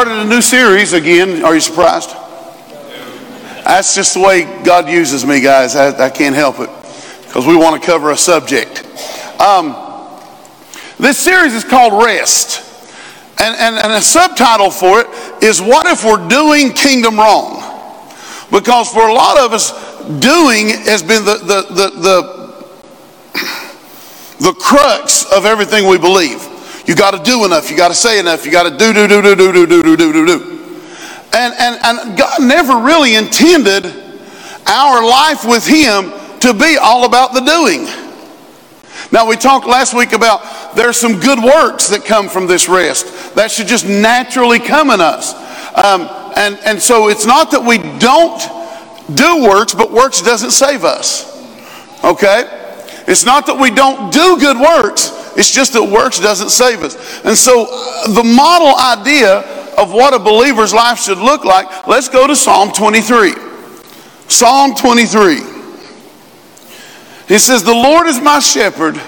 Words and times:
started 0.00 0.22
a 0.22 0.24
new 0.24 0.40
series 0.40 0.94
again. 0.94 1.44
Are 1.44 1.54
you 1.54 1.60
surprised? 1.60 2.08
That's 3.66 3.94
just 3.94 4.14
the 4.14 4.20
way 4.20 4.44
God 4.64 4.88
uses 4.88 5.26
me, 5.26 5.42
guys. 5.42 5.76
I, 5.76 6.06
I 6.06 6.08
can't 6.08 6.34
help 6.34 6.58
it 6.58 6.70
because 7.26 7.46
we 7.46 7.54
want 7.54 7.78
to 7.78 7.86
cover 7.86 8.10
a 8.10 8.16
subject. 8.16 8.82
Um, 9.38 9.76
this 10.98 11.18
series 11.18 11.52
is 11.52 11.64
called 11.64 12.02
Rest. 12.02 12.66
And, 13.42 13.54
and, 13.56 13.76
and 13.76 13.92
a 13.92 14.00
subtitle 14.00 14.70
for 14.70 15.00
it 15.00 15.44
is 15.44 15.60
What 15.60 15.86
If 15.86 16.02
We're 16.02 16.26
Doing 16.28 16.72
Kingdom 16.72 17.18
Wrong? 17.18 17.60
Because 18.50 18.88
for 18.88 19.06
a 19.06 19.12
lot 19.12 19.38
of 19.38 19.52
us, 19.52 19.70
doing 20.18 20.68
has 20.86 21.02
been 21.02 21.26
the, 21.26 21.36
the, 21.36 21.66
the, 21.74 21.90
the, 22.00 22.22
the 24.46 24.52
crux 24.54 25.30
of 25.30 25.44
everything 25.44 25.86
we 25.86 25.98
believe. 25.98 26.49
You 26.86 26.94
got 26.94 27.12
to 27.12 27.22
do 27.22 27.44
enough. 27.44 27.70
You 27.70 27.76
got 27.76 27.88
to 27.88 27.94
say 27.94 28.18
enough. 28.18 28.44
You 28.44 28.52
got 28.52 28.64
to 28.64 28.76
do, 28.76 28.92
do, 28.92 29.06
do, 29.06 29.22
do, 29.22 29.34
do, 29.34 29.52
do, 29.52 29.66
do, 29.66 29.82
do, 29.82 29.96
do, 29.96 30.12
do, 30.12 30.26
do. 30.26 30.60
And, 31.32 31.54
and, 31.58 31.78
and 31.84 32.18
God 32.18 32.42
never 32.42 32.78
really 32.78 33.14
intended 33.14 33.86
our 34.66 35.04
life 35.04 35.44
with 35.44 35.66
Him 35.66 36.12
to 36.40 36.54
be 36.54 36.76
all 36.80 37.04
about 37.04 37.34
the 37.34 37.40
doing. 37.40 37.86
Now, 39.12 39.26
we 39.26 39.36
talked 39.36 39.66
last 39.66 39.94
week 39.94 40.12
about 40.12 40.74
there's 40.76 40.96
some 40.96 41.18
good 41.18 41.38
works 41.42 41.88
that 41.88 42.04
come 42.04 42.28
from 42.28 42.46
this 42.46 42.68
rest. 42.68 43.34
That 43.34 43.50
should 43.50 43.66
just 43.66 43.86
naturally 43.86 44.58
come 44.58 44.90
in 44.90 45.00
us. 45.00 45.34
Um, 45.74 46.08
and, 46.36 46.58
and 46.64 46.80
so 46.80 47.08
it's 47.08 47.26
not 47.26 47.50
that 47.50 47.62
we 47.62 47.78
don't 47.98 48.40
do 49.16 49.42
works, 49.42 49.74
but 49.74 49.90
works 49.90 50.22
doesn't 50.22 50.52
save 50.52 50.84
us. 50.84 51.26
Okay? 52.04 52.44
It's 53.06 53.24
not 53.24 53.46
that 53.46 53.58
we 53.58 53.70
don't 53.70 54.12
do 54.12 54.38
good 54.38 54.56
works, 54.56 55.10
it's 55.36 55.50
just 55.50 55.72
that 55.74 55.82
works 55.82 56.18
doesn't 56.18 56.50
save 56.50 56.82
us. 56.82 56.96
And 57.24 57.36
so 57.36 57.66
uh, 57.70 58.08
the 58.12 58.24
model 58.24 58.74
idea 58.76 59.40
of 59.78 59.92
what 59.92 60.14
a 60.14 60.18
believer's 60.18 60.74
life 60.74 61.00
should 61.00 61.18
look 61.18 61.44
like, 61.44 61.86
let's 61.86 62.08
go 62.08 62.26
to 62.26 62.36
Psalm 62.36 62.72
23. 62.72 63.34
Psalm 64.28 64.74
23. 64.74 65.36
He 67.28 67.38
says, 67.38 67.62
The 67.62 67.72
Lord 67.72 68.06
is 68.06 68.20
my 68.20 68.40
shepherd, 68.40 69.00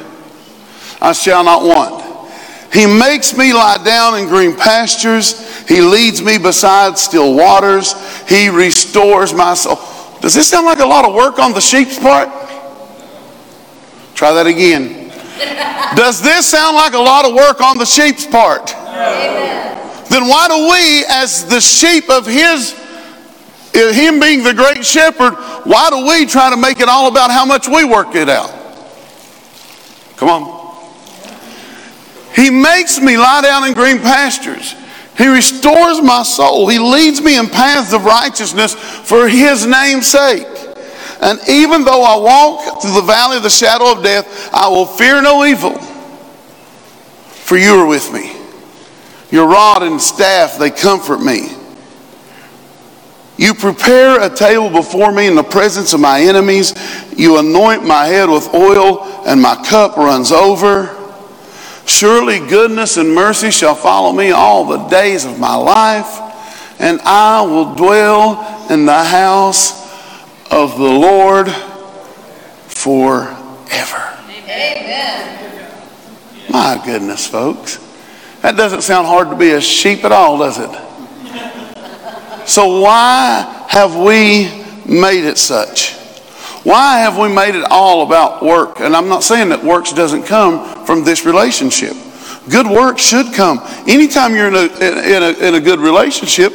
I 1.00 1.12
shall 1.12 1.44
not 1.44 1.62
want. 1.62 2.02
He 2.72 2.86
makes 2.86 3.36
me 3.36 3.52
lie 3.52 3.82
down 3.84 4.18
in 4.18 4.28
green 4.28 4.56
pastures. 4.56 5.68
He 5.68 5.82
leads 5.82 6.22
me 6.22 6.38
beside 6.38 6.96
still 6.96 7.34
waters. 7.34 7.92
He 8.28 8.48
restores 8.48 9.34
my 9.34 9.54
soul. 9.54 9.76
Does 10.20 10.34
this 10.34 10.48
sound 10.48 10.66
like 10.66 10.78
a 10.78 10.86
lot 10.86 11.04
of 11.04 11.14
work 11.14 11.38
on 11.38 11.52
the 11.52 11.60
sheep's 11.60 11.98
part? 11.98 12.28
Try 14.14 14.32
that 14.32 14.46
again. 14.46 15.01
Does 15.96 16.22
this 16.22 16.46
sound 16.46 16.76
like 16.76 16.94
a 16.94 16.98
lot 16.98 17.24
of 17.24 17.34
work 17.34 17.60
on 17.60 17.78
the 17.78 17.84
sheep's 17.84 18.26
part? 18.26 18.74
Amen. 18.74 20.06
Then 20.08 20.28
why 20.28 20.48
do 20.48 20.70
we, 20.70 21.04
as 21.08 21.46
the 21.46 21.60
sheep 21.60 22.10
of 22.10 22.26
his, 22.26 22.72
him 23.72 24.20
being 24.20 24.42
the 24.42 24.54
great 24.54 24.84
shepherd, 24.84 25.34
why 25.64 25.90
do 25.90 26.06
we 26.06 26.26
try 26.26 26.50
to 26.50 26.56
make 26.56 26.80
it 26.80 26.88
all 26.88 27.08
about 27.08 27.30
how 27.30 27.44
much 27.44 27.68
we 27.68 27.84
work 27.84 28.14
it 28.14 28.28
out? 28.28 28.50
Come 30.16 30.28
on. 30.28 30.62
He 32.34 32.50
makes 32.50 33.00
me 33.00 33.16
lie 33.18 33.42
down 33.42 33.66
in 33.66 33.74
green 33.74 33.98
pastures. 33.98 34.74
He 35.16 35.26
restores 35.26 36.00
my 36.00 36.22
soul. 36.22 36.68
He 36.68 36.78
leads 36.78 37.20
me 37.20 37.38
in 37.38 37.48
paths 37.48 37.92
of 37.92 38.04
righteousness 38.04 38.74
for 38.74 39.28
his 39.28 39.66
name's 39.66 40.06
sake. 40.06 40.46
And 41.22 41.38
even 41.48 41.84
though 41.84 42.02
I 42.02 42.16
walk 42.16 42.82
through 42.82 42.94
the 42.94 43.02
valley 43.02 43.36
of 43.36 43.44
the 43.44 43.48
shadow 43.48 43.92
of 43.92 44.02
death, 44.02 44.52
I 44.52 44.68
will 44.68 44.86
fear 44.86 45.22
no 45.22 45.44
evil, 45.44 45.78
for 47.28 47.56
you 47.56 47.76
are 47.76 47.86
with 47.86 48.12
me. 48.12 48.36
Your 49.30 49.46
rod 49.46 49.84
and 49.84 50.00
staff, 50.00 50.58
they 50.58 50.70
comfort 50.70 51.22
me. 51.22 51.50
You 53.38 53.54
prepare 53.54 54.20
a 54.20 54.34
table 54.34 54.68
before 54.68 55.12
me 55.12 55.28
in 55.28 55.36
the 55.36 55.44
presence 55.44 55.92
of 55.92 56.00
my 56.00 56.20
enemies. 56.20 56.74
You 57.16 57.38
anoint 57.38 57.84
my 57.86 58.04
head 58.06 58.28
with 58.28 58.52
oil, 58.52 59.04
and 59.24 59.40
my 59.40 59.54
cup 59.64 59.96
runs 59.96 60.32
over. 60.32 60.90
Surely 61.86 62.40
goodness 62.40 62.96
and 62.96 63.14
mercy 63.14 63.52
shall 63.52 63.76
follow 63.76 64.12
me 64.12 64.32
all 64.32 64.64
the 64.64 64.88
days 64.88 65.24
of 65.24 65.38
my 65.38 65.54
life, 65.54 66.18
and 66.80 67.00
I 67.02 67.42
will 67.42 67.76
dwell 67.76 68.66
in 68.70 68.86
the 68.86 69.04
house 69.04 69.81
of 70.52 70.76
the 70.76 70.84
Lord 70.84 71.50
forever. 72.68 74.18
Amen. 74.28 75.70
My 76.50 76.80
goodness, 76.84 77.26
folks. 77.26 77.78
That 78.42 78.56
doesn't 78.56 78.82
sound 78.82 79.06
hard 79.06 79.30
to 79.30 79.36
be 79.36 79.52
a 79.52 79.62
sheep 79.62 80.04
at 80.04 80.12
all, 80.12 80.36
does 80.38 80.58
it? 80.58 80.70
So, 82.46 82.80
why 82.80 83.66
have 83.68 83.96
we 83.96 84.50
made 84.84 85.24
it 85.24 85.38
such? 85.38 85.94
Why 86.64 86.98
have 86.98 87.16
we 87.16 87.32
made 87.32 87.54
it 87.54 87.64
all 87.70 88.02
about 88.02 88.42
work? 88.42 88.80
And 88.80 88.94
I'm 88.94 89.08
not 89.08 89.22
saying 89.22 89.48
that 89.48 89.64
works 89.64 89.92
doesn't 89.92 90.24
come 90.24 90.84
from 90.84 91.02
this 91.02 91.24
relationship. 91.24 91.96
Good 92.50 92.66
work 92.66 92.98
should 92.98 93.32
come. 93.32 93.60
Anytime 93.88 94.34
you're 94.34 94.48
in 94.48 94.54
a, 94.54 94.66
in 94.80 95.22
a, 95.22 95.48
in 95.48 95.54
a 95.54 95.60
good 95.60 95.78
relationship, 95.78 96.52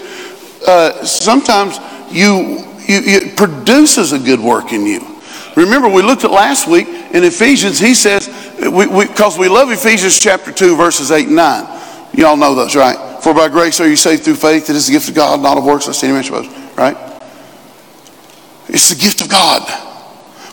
uh, 0.67 1.03
sometimes 1.03 1.79
you 2.11 2.67
you, 2.87 3.01
it 3.03 3.37
produces 3.37 4.13
a 4.13 4.19
good 4.19 4.39
work 4.39 4.73
in 4.73 4.85
you. 4.85 5.17
Remember, 5.55 5.89
we 5.89 6.03
looked 6.03 6.23
at 6.23 6.31
last 6.31 6.67
week 6.67 6.87
in 6.87 7.23
Ephesians, 7.23 7.79
he 7.79 7.95
says, 7.95 8.27
because 8.57 9.37
we, 9.37 9.47
we, 9.47 9.49
we 9.49 9.55
love 9.55 9.71
Ephesians 9.71 10.19
chapter 10.19 10.51
2, 10.51 10.75
verses 10.75 11.11
8 11.11 11.27
and 11.27 11.35
9. 11.35 11.79
You 12.13 12.27
all 12.27 12.37
know 12.37 12.53
those, 12.53 12.75
right? 12.75 13.21
For 13.23 13.33
by 13.33 13.49
grace 13.49 13.79
are 13.79 13.87
you 13.87 13.95
saved 13.95 14.23
through 14.23 14.35
faith. 14.35 14.69
It 14.69 14.75
is 14.75 14.87
the 14.87 14.93
gift 14.93 15.09
of 15.09 15.15
God, 15.15 15.41
not 15.41 15.57
of 15.57 15.65
works, 15.65 15.87
lest 15.87 16.03
any 16.03 16.13
man 16.13 16.23
should 16.23 16.33
boast. 16.33 16.77
Right? 16.77 16.95
It's 18.69 18.89
the 18.89 19.01
gift 19.01 19.21
of 19.21 19.29
God. 19.29 19.63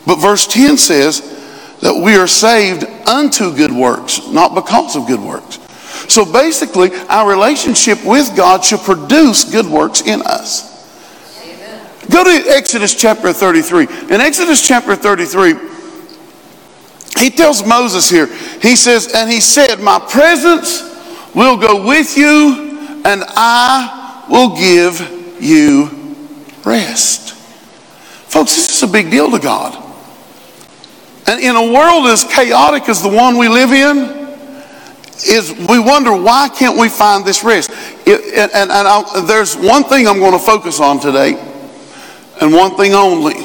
But 0.07 0.15
verse 0.17 0.47
10 0.47 0.77
says 0.77 1.21
that 1.81 1.95
we 1.95 2.15
are 2.15 2.27
saved 2.27 2.83
unto 3.07 3.55
good 3.55 3.71
works, 3.71 4.27
not 4.29 4.55
because 4.55 4.95
of 4.95 5.07
good 5.07 5.19
works. 5.19 5.59
So 6.11 6.25
basically, 6.25 6.91
our 7.09 7.29
relationship 7.29 8.03
with 8.03 8.35
God 8.35 8.63
should 8.63 8.79
produce 8.79 9.43
good 9.51 9.65
works 9.65 10.01
in 10.01 10.21
us. 10.23 10.74
Go 12.09 12.23
to 12.23 12.49
Exodus 12.49 12.93
chapter 12.93 13.33
33. 13.33 13.83
In 14.13 14.21
Exodus 14.21 14.65
chapter 14.65 14.95
33, 14.95 15.55
he 17.19 17.29
tells 17.29 17.65
Moses 17.65 18.09
here, 18.09 18.27
he 18.61 18.75
says, 18.75 19.13
And 19.13 19.29
he 19.29 19.39
said, 19.39 19.79
My 19.79 19.99
presence 19.99 20.83
will 21.33 21.57
go 21.57 21.85
with 21.85 22.17
you, 22.17 23.01
and 23.05 23.23
I 23.27 24.25
will 24.29 24.55
give 24.55 25.41
you 25.41 26.15
rest. 26.63 27.33
Folks, 28.29 28.55
this 28.55 28.75
is 28.75 28.83
a 28.87 28.91
big 28.91 29.09
deal 29.09 29.31
to 29.31 29.39
God. 29.39 29.81
And 31.27 31.41
in 31.41 31.55
a 31.55 31.73
world 31.73 32.05
as 32.07 32.23
chaotic 32.23 32.87
as 32.87 33.01
the 33.01 33.09
one 33.09 33.37
we 33.37 33.47
live 33.47 33.71
in, 33.71 34.25
is 35.27 35.53
we 35.67 35.79
wonder 35.79 36.15
why 36.15 36.49
can't 36.49 36.77
we 36.77 36.89
find 36.89 37.25
this 37.25 37.43
rest? 37.43 37.71
It, 38.05 38.33
and, 38.35 38.51
and, 38.53 38.71
and 38.71 39.27
there's 39.27 39.55
one 39.55 39.85
thing 39.85 40.07
I'm 40.07 40.19
going 40.19 40.33
to 40.33 40.39
focus 40.39 40.79
on 40.79 40.99
today 40.99 41.53
and 42.41 42.53
one 42.53 42.75
thing 42.75 42.93
only. 42.93 43.35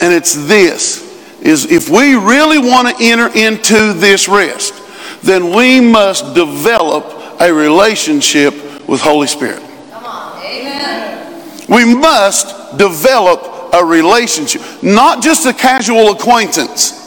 And 0.00 0.12
it's 0.12 0.34
this 0.46 1.06
is 1.40 1.70
if 1.70 1.88
we 1.88 2.14
really 2.16 2.58
want 2.58 2.88
to 2.88 3.04
enter 3.04 3.28
into 3.28 3.92
this 3.94 4.28
rest, 4.28 4.74
then 5.22 5.54
we 5.54 5.80
must 5.80 6.34
develop 6.34 7.40
a 7.40 7.52
relationship 7.52 8.54
with 8.88 9.00
Holy 9.00 9.26
Spirit. 9.26 9.62
Come 9.90 10.04
on. 10.04 10.44
Amen. 10.44 11.66
We 11.68 11.84
must 11.84 12.76
develop 12.78 13.74
a 13.74 13.84
relationship, 13.84 14.62
not 14.82 15.22
just 15.22 15.46
a 15.46 15.52
casual 15.52 16.12
acquaintance. 16.12 17.04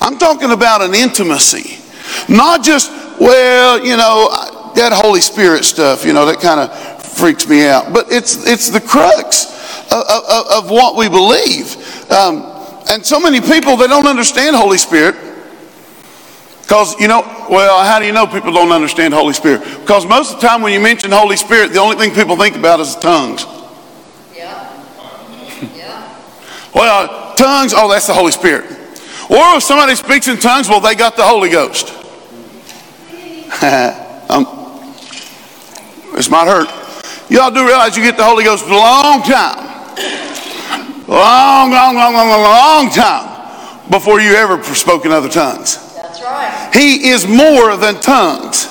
I'm 0.00 0.18
talking 0.18 0.50
about 0.52 0.82
an 0.82 0.94
intimacy. 0.94 1.78
Not 2.28 2.64
just, 2.64 2.90
well, 3.20 3.84
you 3.84 3.96
know, 3.96 4.72
that 4.74 4.92
Holy 4.92 5.20
Spirit 5.20 5.64
stuff, 5.64 6.04
you 6.04 6.12
know, 6.12 6.26
that 6.26 6.40
kind 6.40 6.60
of 6.60 7.02
freaks 7.02 7.48
me 7.48 7.66
out. 7.66 7.92
But 7.92 8.10
it's 8.10 8.46
it's 8.46 8.70
the 8.70 8.80
crux 8.80 9.59
of, 9.92 10.24
of, 10.28 10.64
of 10.64 10.70
what 10.70 10.96
we 10.96 11.08
believe. 11.08 11.76
Um, 12.10 12.44
and 12.90 13.04
so 13.04 13.20
many 13.20 13.40
people, 13.40 13.76
they 13.76 13.86
don't 13.86 14.06
understand 14.06 14.56
Holy 14.56 14.78
Spirit. 14.78 15.14
Because, 16.62 16.98
you 17.00 17.08
know, 17.08 17.22
well, 17.50 17.84
how 17.84 17.98
do 17.98 18.06
you 18.06 18.12
know 18.12 18.26
people 18.26 18.52
don't 18.52 18.70
understand 18.70 19.12
Holy 19.12 19.32
Spirit? 19.32 19.62
Because 19.80 20.06
most 20.06 20.34
of 20.34 20.40
the 20.40 20.46
time 20.46 20.62
when 20.62 20.72
you 20.72 20.80
mention 20.80 21.10
Holy 21.10 21.36
Spirit, 21.36 21.72
the 21.72 21.80
only 21.80 21.96
thing 21.96 22.14
people 22.14 22.36
think 22.36 22.54
about 22.56 22.78
is 22.78 22.94
tongues. 22.96 23.44
Yeah. 24.36 24.82
Yeah. 25.74 26.18
well, 26.74 27.34
tongues, 27.34 27.74
oh, 27.76 27.90
that's 27.90 28.06
the 28.06 28.14
Holy 28.14 28.30
Spirit. 28.30 28.70
Or 29.28 29.56
if 29.56 29.62
somebody 29.62 29.94
speaks 29.96 30.28
in 30.28 30.38
tongues, 30.38 30.68
well, 30.68 30.80
they 30.80 30.94
got 30.94 31.16
the 31.16 31.24
Holy 31.24 31.50
Ghost. 31.50 31.88
um, 34.30 34.46
this 36.14 36.30
might 36.30 36.46
hurt. 36.46 36.68
Y'all 37.30 37.50
do 37.50 37.66
realize 37.66 37.96
you 37.96 38.02
get 38.02 38.16
the 38.16 38.24
Holy 38.24 38.44
Ghost 38.44 38.64
for 38.64 38.72
a 38.72 38.76
long 38.76 39.22
time. 39.22 39.79
Long, 41.08 41.70
long, 41.70 41.96
long, 41.96 42.14
long, 42.14 42.28
long, 42.28 42.42
long 42.42 42.90
time 42.90 43.90
before 43.90 44.20
you 44.20 44.34
ever 44.34 44.62
spoke 44.62 45.04
in 45.04 45.10
other 45.10 45.28
tongues. 45.28 45.94
That's 45.94 46.22
right. 46.22 46.70
He 46.72 47.08
is 47.08 47.26
more 47.26 47.76
than 47.76 48.00
tongues. 48.00 48.68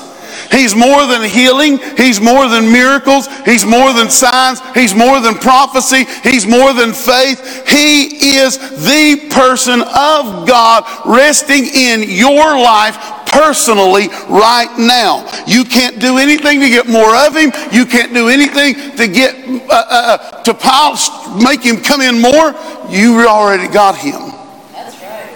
He's 0.51 0.75
more 0.75 1.05
than 1.05 1.29
healing. 1.29 1.77
He's 1.95 2.19
more 2.19 2.47
than 2.47 2.71
miracles. 2.71 3.27
He's 3.45 3.65
more 3.65 3.93
than 3.93 4.09
signs. 4.09 4.61
He's 4.73 4.95
more 4.95 5.19
than 5.19 5.35
prophecy. 5.35 6.05
He's 6.23 6.47
more 6.47 6.73
than 6.73 6.93
faith. 6.93 7.67
He 7.67 8.37
is 8.37 8.57
the 8.57 9.27
person 9.29 9.81
of 9.81 10.47
God 10.47 10.85
resting 11.05 11.65
in 11.65 12.09
your 12.09 12.57
life 12.57 12.97
personally 13.39 14.09
right 14.27 14.69
now. 14.77 15.23
You 15.47 15.63
can't 15.63 15.97
do 15.99 16.17
anything 16.17 16.59
to 16.59 16.69
get 16.69 16.87
more 16.87 17.15
of 17.15 17.35
him. 17.35 17.51
You 17.71 17.85
can't 17.85 18.13
do 18.13 18.27
anything 18.27 18.97
to 18.97 19.07
get 19.07 19.33
uh, 19.47 19.73
uh, 19.73 19.85
uh 19.89 20.41
to 20.43 20.53
pile, 20.53 20.97
make 21.41 21.61
him 21.61 21.81
come 21.81 22.01
in 22.01 22.21
more. 22.21 22.53
You 22.89 23.25
already 23.27 23.71
got 23.71 23.95
him. 23.95 24.33
That's 24.73 25.01
right. 25.01 25.33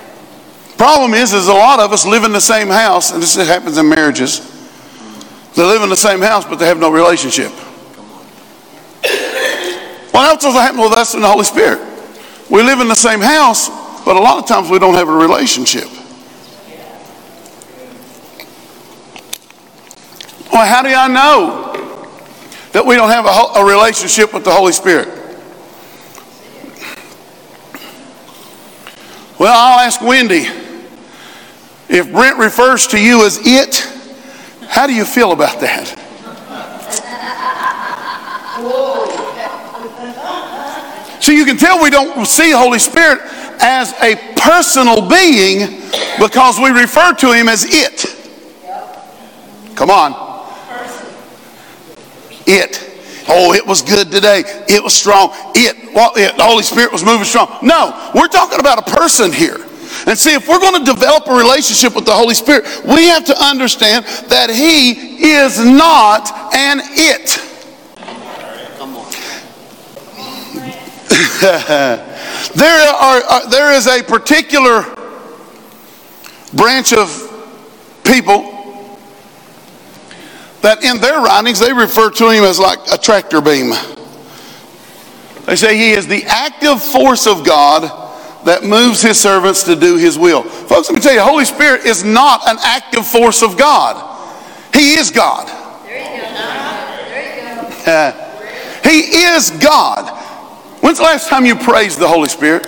Problem 0.78 1.14
is, 1.14 1.32
is 1.34 1.48
a 1.48 1.54
lot 1.54 1.80
of 1.80 1.94
us 1.94 2.06
live 2.06 2.26
in 2.26 2.34
the 2.34 2.42
same 2.42 2.68
house, 2.68 3.14
and 3.14 3.24
this 3.24 3.36
happens 3.36 3.78
in 3.78 3.88
marriages. 3.88 4.50
They 5.56 5.64
live 5.64 5.82
in 5.82 5.90
the 5.90 5.96
same 5.96 6.20
house, 6.20 6.46
but 6.46 6.56
they 6.56 6.66
have 6.66 6.80
no 6.80 6.92
relationship. 6.92 7.52
What 10.12 10.30
else 10.30 10.44
does 10.44 10.54
happen 10.54 10.82
with 10.82 10.94
us 10.94 11.14
and 11.14 11.24
the 11.24 11.28
Holy 11.28 11.46
Spirit? 11.46 11.80
We 12.50 12.62
live 12.64 12.82
in 12.82 12.88
the 12.88 12.96
same 12.96 13.22
house, 13.22 13.70
but 14.04 14.18
a 14.18 14.20
lot 14.20 14.38
of 14.40 14.48
times 14.48 14.70
we 14.70 14.78
don't 14.78 14.96
have 14.96 15.08
a 15.08 15.16
relationship. 15.16 15.88
Well, 20.54 20.68
how 20.68 20.84
do 20.84 20.90
I 20.90 21.08
know 21.08 21.74
that 22.74 22.86
we 22.86 22.96
don't 22.96 23.10
have 23.10 23.26
a, 23.26 23.60
a 23.60 23.66
relationship 23.66 24.36
with 24.36 24.44
the 24.44 24.52
Holy 24.52 24.72
Spirit? 24.72 25.08
Well, 29.40 29.52
I'll 29.52 29.80
ask 29.80 30.00
Wendy. 30.00 30.46
If 31.90 32.12
Brent 32.12 32.38
refers 32.38 32.86
to 32.88 33.02
you 33.02 33.26
as 33.26 33.40
it, 33.42 33.80
how 34.68 34.86
do 34.86 34.94
you 34.94 35.06
feel 35.06 35.32
about 35.32 35.60
that? 35.62 35.88
So 41.20 41.32
you 41.32 41.46
can 41.46 41.58
tell 41.58 41.82
we 41.82 41.90
don't 41.90 42.28
see 42.28 42.52
Holy 42.52 42.78
Spirit 42.78 43.22
as 43.60 43.92
a 43.94 44.16
personal 44.36 45.10
being 45.10 45.82
because 46.20 46.60
we 46.60 46.70
refer 46.70 47.16
to 47.16 47.32
him 47.34 47.50
as 47.50 47.66
it. 47.68 48.06
Come 49.76 49.90
on. 49.90 50.33
It. 52.46 52.90
Oh, 53.28 53.54
it 53.54 53.66
was 53.66 53.82
good 53.82 54.12
today. 54.12 54.44
It 54.68 54.84
was 54.84 54.94
strong. 54.94 55.32
It, 55.56 55.94
well, 55.94 56.12
it, 56.16 56.36
the 56.36 56.44
Holy 56.44 56.64
Spirit 56.64 56.92
was 56.92 57.04
moving 57.04 57.26
strong. 57.26 57.60
No, 57.62 58.12
we're 58.14 58.28
talking 58.28 58.60
about 58.60 58.80
a 58.80 58.92
person 58.92 59.32
here. 59.32 59.58
And 60.08 60.18
see, 60.18 60.34
if 60.34 60.48
we're 60.48 60.60
going 60.60 60.84
to 60.84 60.92
develop 60.92 61.28
a 61.28 61.34
relationship 61.34 61.96
with 61.96 62.06
the 62.06 62.14
Holy 62.14 62.34
Spirit, 62.34 62.66
we 62.84 63.08
have 63.08 63.26
to 63.26 63.42
understand 63.42 64.06
that 64.30 64.50
He 64.50 65.32
is 65.32 65.64
not 65.64 66.54
an 66.54 66.80
it. 66.84 67.40
there, 72.56 72.90
are, 72.90 73.22
uh, 73.30 73.48
there 73.50 73.74
is 73.74 73.88
a 73.88 74.02
particular 74.04 74.84
branch 76.54 76.94
of 76.94 77.30
people 78.04 78.63
that 80.64 80.82
in 80.82 81.00
their 81.00 81.20
writings 81.22 81.60
they 81.60 81.74
refer 81.74 82.10
to 82.10 82.30
him 82.30 82.44
as 82.44 82.58
like 82.58 82.80
a 82.92 82.98
tractor 82.98 83.42
beam. 83.42 83.74
They 85.46 85.58
say 85.58 85.78
he 85.78 85.92
is 85.92 86.08
the 86.08 86.24
active 86.24 86.82
force 86.82 87.28
of 87.28 87.46
God 87.46 87.84
that 88.46 88.64
moves 88.64 89.02
his 89.02 89.20
servants 89.20 89.64
to 89.64 89.76
do 89.76 89.98
his 89.98 90.18
will. 90.18 90.44
Folks, 90.44 90.90
let 90.90 90.96
me 90.96 91.02
tell 91.02 91.14
you, 91.14 91.22
Holy 91.22 91.44
Spirit 91.44 91.86
is 91.86 92.04
not 92.04 92.48
an 92.48 92.58
active 92.62 93.06
force 93.06 93.44
of 93.44 93.58
God. 93.58 94.10
He 94.74 94.94
is 94.94 95.12
God. 95.12 95.48
There 95.86 96.16
you 96.16 96.22
go. 96.22 96.34
There 97.10 97.60
you 97.60 97.86
go. 97.86 97.92
Uh, 97.92 98.90
he 98.90 99.00
is 99.26 99.52
God. 99.52 100.18
When's 100.82 100.98
the 100.98 101.04
last 101.04 101.30
time 101.30 101.46
you 101.46 101.56
praised 101.56 102.00
the 102.00 102.08
Holy 102.08 102.30
Spirit? 102.30 102.68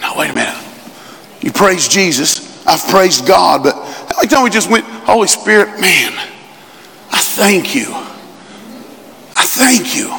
No, 0.00 0.14
wait 0.16 0.30
a 0.30 0.34
minute. 0.34 0.58
You 1.40 1.52
praised 1.52 1.90
Jesus. 1.92 2.51
I've 2.66 2.86
praised 2.88 3.26
God, 3.26 3.64
but 3.64 3.74
how 3.74 4.22
times 4.22 4.44
we 4.44 4.50
just 4.50 4.70
went, 4.70 4.84
Holy 4.84 5.28
Spirit, 5.28 5.80
man, 5.80 6.12
I 7.10 7.20
thank 7.20 7.74
you. 7.74 7.86
I 9.36 9.44
thank 9.46 9.96
you. 9.96 10.10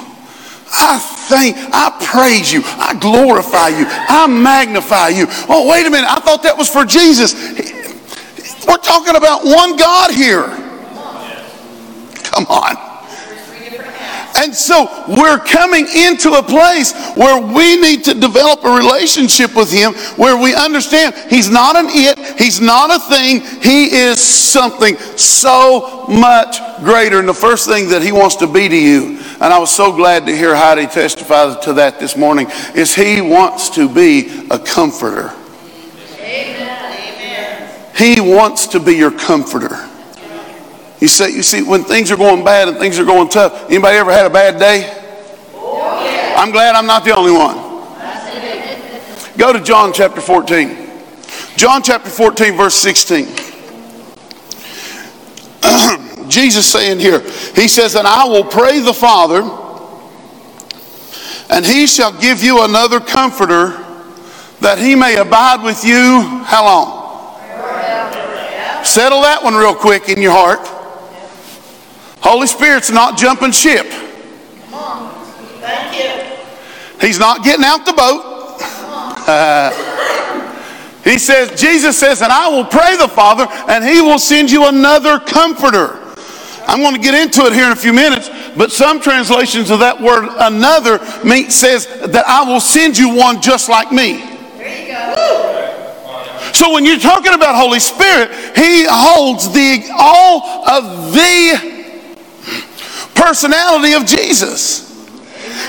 I 0.76 0.98
thank, 1.30 1.56
I 1.72 1.96
praise 2.04 2.52
you, 2.52 2.62
I 2.66 2.98
glorify 3.00 3.68
you, 3.70 3.86
I 3.88 4.26
magnify 4.28 5.10
you. 5.10 5.28
Oh, 5.48 5.70
wait 5.70 5.86
a 5.86 5.90
minute, 5.90 6.10
I 6.10 6.20
thought 6.20 6.42
that 6.44 6.58
was 6.58 6.68
for 6.68 6.84
Jesus. 6.84 7.34
We're 8.68 8.78
talking 8.78 9.16
about 9.16 9.46
one 9.46 9.76
God 9.76 10.12
here. 10.12 10.48
Come 12.24 12.48
on. 12.48 12.83
And 14.36 14.54
so 14.54 15.06
we're 15.08 15.38
coming 15.38 15.86
into 15.88 16.34
a 16.34 16.42
place 16.42 16.94
where 17.16 17.40
we 17.40 17.80
need 17.80 18.04
to 18.06 18.14
develop 18.14 18.64
a 18.64 18.76
relationship 18.76 19.56
with 19.56 19.72
Him 19.72 19.94
where 20.18 20.36
we 20.42 20.56
understand 20.56 21.14
He's 21.30 21.50
not 21.50 21.76
an 21.76 21.86
it, 21.90 22.40
He's 22.40 22.60
not 22.60 22.90
a 22.90 23.00
thing, 23.00 23.42
He 23.62 23.94
is 23.94 24.20
something 24.20 24.98
so 25.18 26.06
much 26.08 26.58
greater. 26.84 27.20
And 27.20 27.30
the 27.30 27.34
first 27.34 27.68
thing 27.68 27.90
that 27.90 28.02
He 28.02 28.12
wants 28.12 28.36
to 28.38 28.48
be 28.48 28.68
to 28.68 28.78
you, 28.78 29.20
and 29.40 29.54
I 29.54 29.60
was 29.60 29.72
so 29.72 29.96
glad 29.96 30.26
to 30.26 30.36
hear 30.36 30.56
Heidi 30.56 30.88
testify 30.88 31.60
to 31.62 31.74
that 31.74 32.00
this 32.00 32.18
morning, 32.18 32.48
is 32.74 32.96
He 32.96 33.22
wants 33.22 33.70
to 33.72 33.88
be 33.88 34.48
a 34.50 34.58
comforter. 34.58 35.32
Amen. 36.20 36.74
He 37.96 38.20
wants 38.20 38.68
to 38.68 38.80
be 38.80 38.94
your 38.96 39.12
comforter. 39.12 39.90
You 41.04 41.10
see, 41.10 41.36
you 41.36 41.44
see, 41.44 41.62
when 41.62 41.84
things 41.84 42.10
are 42.12 42.16
going 42.16 42.46
bad 42.46 42.70
and 42.70 42.78
things 42.78 42.98
are 42.98 43.04
going 43.04 43.28
tough, 43.28 43.70
anybody 43.70 43.98
ever 43.98 44.10
had 44.10 44.26
a 44.26 44.30
bad 44.30 44.58
day? 44.58 44.90
I'm 46.38 46.50
glad 46.50 46.76
I'm 46.76 46.86
not 46.86 47.04
the 47.04 47.14
only 47.14 47.34
one. 47.34 47.58
Go 49.38 49.52
to 49.52 49.60
John 49.60 49.92
chapter 49.92 50.22
14. 50.22 50.90
John 51.58 51.84
chapter 51.84 52.10
14, 52.10 52.56
verse 52.56 52.76
16. 52.76 53.26
Jesus 56.30 56.72
saying 56.72 57.02
here, 57.02 57.20
He 57.54 57.68
says, 57.68 57.96
And 57.96 58.08
I 58.08 58.24
will 58.24 58.46
pray 58.46 58.80
the 58.80 58.94
Father, 58.94 59.42
and 61.50 61.66
He 61.66 61.86
shall 61.86 62.18
give 62.18 62.42
you 62.42 62.64
another 62.64 63.02
comforter 63.02 63.72
that 64.62 64.78
He 64.78 64.96
may 64.96 65.18
abide 65.18 65.64
with 65.64 65.84
you. 65.84 66.22
How 66.46 66.64
long? 66.64 67.04
Settle 68.86 69.24
that 69.24 69.44
one 69.44 69.56
real 69.56 69.76
quick 69.76 70.08
in 70.08 70.22
your 70.22 70.32
heart. 70.32 70.70
Holy 72.24 72.48
Spirit's 72.48 72.90
not 72.90 73.18
jumping 73.18 73.52
ship. 73.52 73.86
Come 73.90 74.74
on. 74.74 75.26
Thank 75.60 75.98
you. 76.00 77.06
He's 77.06 77.20
not 77.20 77.44
getting 77.44 77.66
out 77.66 77.86
the 77.86 77.92
boat. 77.92 78.58
Uh, 79.28 79.72
he 81.04 81.20
says, 81.20 81.60
Jesus 81.60 82.00
says, 82.00 82.22
and 82.22 82.32
I 82.32 82.48
will 82.48 82.64
pray 82.64 82.96
the 82.96 83.10
Father, 83.10 83.46
and 83.68 83.84
he 83.84 84.02
will 84.02 84.20
send 84.20 84.50
you 84.50 84.70
another 84.70 85.20
comforter. 85.20 86.00
I'm 86.66 86.80
going 86.80 86.96
to 86.96 87.02
get 87.02 87.14
into 87.14 87.46
it 87.46 87.52
here 87.52 87.66
in 87.66 87.74
a 87.74 87.76
few 87.76 87.92
minutes, 87.92 88.30
but 88.56 88.72
some 88.72 89.02
translations 89.02 89.70
of 89.70 89.80
that 89.80 90.00
word 90.00 90.30
another 90.40 91.00
mean, 91.26 91.50
says 91.50 91.88
that 92.08 92.24
I 92.26 92.50
will 92.50 92.62
send 92.62 92.98
you 92.98 93.14
one 93.14 93.42
just 93.42 93.68
like 93.68 93.92
me. 93.92 94.20
There 94.56 94.82
you 94.82 94.94
go. 94.94 96.52
So 96.54 96.72
when 96.72 96.86
you're 96.86 97.00
talking 97.00 97.34
about 97.34 97.56
Holy 97.56 97.82
Spirit, 97.82 98.32
he 98.56 98.86
holds 98.88 99.52
the 99.52 99.90
all 99.92 100.70
of 100.70 101.12
the 101.12 101.73
personality 103.24 103.94
of 103.94 104.06
Jesus. 104.06 104.92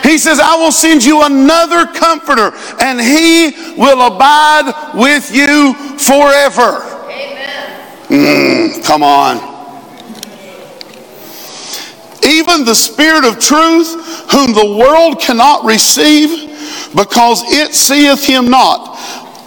He 0.02 0.18
says, 0.18 0.40
I 0.40 0.56
will 0.56 0.72
send 0.72 1.04
you 1.04 1.24
another 1.24 1.86
comforter, 1.86 2.52
and 2.80 3.00
he 3.00 3.74
will 3.76 4.06
abide 4.06 4.92
with 4.94 5.34
you 5.34 5.74
forever. 5.98 6.90
Mm, 8.08 8.84
come 8.84 9.02
on. 9.02 9.36
Even 12.24 12.64
the 12.64 12.74
Spirit 12.74 13.24
of 13.24 13.38
truth, 13.38 14.30
whom 14.32 14.52
the 14.52 14.76
world 14.78 15.20
cannot 15.20 15.64
receive, 15.64 16.50
because 16.94 17.42
it 17.46 17.72
seeth 17.72 18.24
him 18.24 18.50
not, 18.50 18.98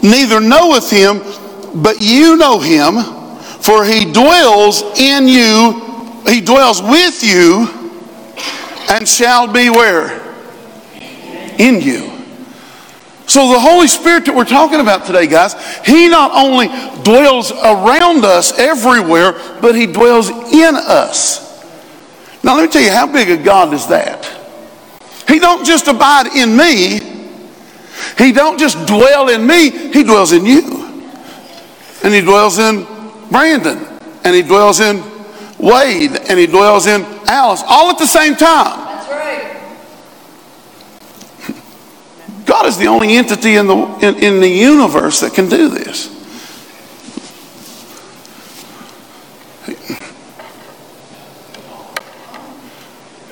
neither 0.02 0.40
knoweth 0.40 0.90
him, 0.90 1.22
but 1.82 2.02
you 2.02 2.38
know 2.38 2.60
him, 2.60 3.04
for 3.60 3.84
he 3.84 4.12
dwells 4.12 4.82
in 4.98 5.28
you, 5.28 6.22
he 6.28 6.42
dwells 6.42 6.82
with 6.82 7.24
you 7.24 7.77
and 8.90 9.08
shall 9.08 9.52
be 9.52 9.70
where? 9.70 10.24
In 11.58 11.82
you. 11.82 12.12
So 13.28 13.52
the 13.52 13.60
Holy 13.60 13.88
Spirit 13.88 14.26
that 14.26 14.36
we're 14.36 14.46
talking 14.46 14.80
about 14.80 15.06
today, 15.06 15.28
guys, 15.28 15.54
He 15.86 16.08
not 16.08 16.32
only 16.32 16.68
dwells 17.04 17.52
around 17.52 18.24
us 18.24 18.58
everywhere, 18.58 19.34
but 19.62 19.76
He 19.76 19.86
dwells 19.86 20.30
in 20.30 20.76
us. 20.76 21.46
Now 22.44 22.56
let 22.56 22.64
me 22.64 22.70
tell 22.70 22.82
you, 22.82 22.92
how 22.92 23.12
big 23.12 23.30
a 23.30 23.44
God 23.44 23.74
is 23.74 23.88
that? 23.88 24.26
He 25.28 25.40
don't 25.40 25.66
just 25.66 25.88
abide 25.88 26.28
in 26.28 26.56
me. 26.56 27.02
He 28.18 28.32
don't 28.32 28.58
just 28.58 28.88
dwell 28.88 29.28
in 29.28 29.46
me. 29.46 29.72
He 29.72 30.04
dwells 30.04 30.32
in 30.32 30.46
you. 30.46 31.02
And 32.04 32.14
He 32.14 32.22
dwells 32.22 32.60
in 32.60 32.88
Brandon, 33.30 33.86
and 34.24 34.34
He 34.34 34.42
dwells 34.42 34.80
in 34.80 35.04
Wade, 35.60 36.16
and 36.30 36.40
He 36.40 36.48
dwells 36.48 36.88
in 36.88 37.04
Alice, 37.28 37.62
all 37.68 37.90
at 37.90 37.98
the 37.98 38.08
same 38.08 38.36
time. 38.36 38.86
That's 38.86 39.10
right. 39.10 39.54
God 42.46 42.66
is 42.66 42.78
the 42.78 42.88
only 42.88 43.18
entity 43.18 43.56
in 43.56 43.68
the, 43.68 43.76
in, 44.02 44.24
in 44.24 44.40
the 44.40 44.48
universe 44.48 45.20
that 45.20 45.34
can 45.34 45.50
do 45.50 45.68
this. 45.68 46.16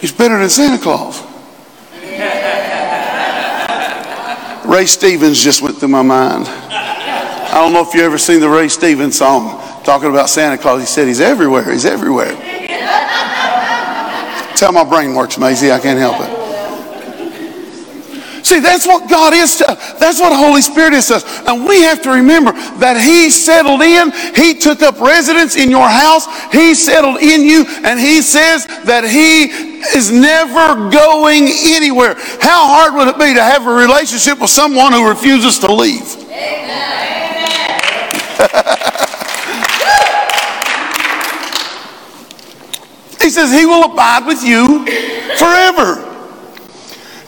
He's 0.02 0.12
better 0.12 0.38
than 0.38 0.50
Santa 0.50 0.78
Claus. 0.78 1.24
Ray 4.68 4.86
Stevens 4.86 5.42
just 5.42 5.62
went 5.62 5.78
through 5.78 5.88
my 5.88 6.02
mind. 6.02 6.48
I 6.48 7.62
don't 7.62 7.72
know 7.72 7.82
if 7.82 7.94
you 7.94 8.04
ever 8.04 8.18
seen 8.18 8.42
the 8.42 8.50
Ray 8.50 8.68
Stevens 8.68 9.18
song 9.18 9.62
talking 9.86 10.10
about 10.10 10.30
Santa 10.30 10.58
Claus. 10.58 10.82
He 10.82 10.86
said 10.86 11.08
he's 11.08 11.22
everywhere. 11.22 11.72
He's 11.72 11.86
everywhere. 11.86 12.36
How 14.66 14.72
my 14.72 14.84
brain 14.84 15.14
works, 15.14 15.38
Maisie. 15.38 15.72
I 15.72 15.80
can't 15.80 16.00
help 16.00 16.16
it. 16.22 16.46
See, 18.44 18.60
that's 18.60 18.88
what 18.88 19.08
God 19.08 19.36
is 19.36 19.58
to 19.58 19.70
us. 19.70 19.94
That's 20.00 20.20
what 20.20 20.32
the 20.32 20.38
Holy 20.38 20.64
Spirit 20.64 20.94
is 20.94 21.10
to 21.10 21.18
us. 21.18 21.42
And 21.48 21.68
we 21.68 21.84
have 21.84 22.02
to 22.02 22.10
remember 22.10 22.52
that 22.82 23.00
He 23.00 23.30
settled 23.30 23.82
in. 23.82 24.10
He 24.34 24.58
took 24.58 24.82
up 24.82 25.00
residence 25.00 25.56
in 25.56 25.70
your 25.70 25.88
house. 25.88 26.26
He 26.52 26.74
settled 26.74 27.22
in 27.22 27.44
you. 27.44 27.66
And 27.84 28.00
He 28.00 28.24
says 28.24 28.66
that 28.86 29.04
He 29.04 29.54
is 29.96 30.10
never 30.10 30.90
going 30.90 31.46
anywhere. 31.46 32.16
How 32.42 32.66
hard 32.66 32.96
would 32.96 33.08
it 33.08 33.20
be 33.20 33.36
to 33.36 33.44
have 33.44 33.68
a 33.68 33.72
relationship 33.72 34.40
with 34.40 34.50
someone 34.50 34.94
who 34.94 35.08
refuses 35.08 35.60
to 35.60 35.72
leave? 35.72 36.10
he 36.16 36.26
says 43.36 43.52
He 43.52 43.66
will 43.66 43.92
abide 43.92 44.26
with 44.26 44.42
you 44.44 44.88
forever 45.36 46.06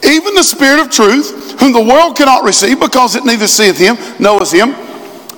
even 0.08 0.36
the 0.36 0.44
Spirit 0.44 0.80
of 0.80 0.92
truth, 0.92 1.60
whom 1.60 1.74
the 1.74 1.84
world 1.84 2.16
cannot 2.16 2.44
receive 2.44 2.80
because 2.80 3.16
it 3.16 3.26
neither 3.26 3.48
seeth 3.48 3.78
him, 3.78 3.98
knoweth 4.20 4.52
him. 4.52 4.74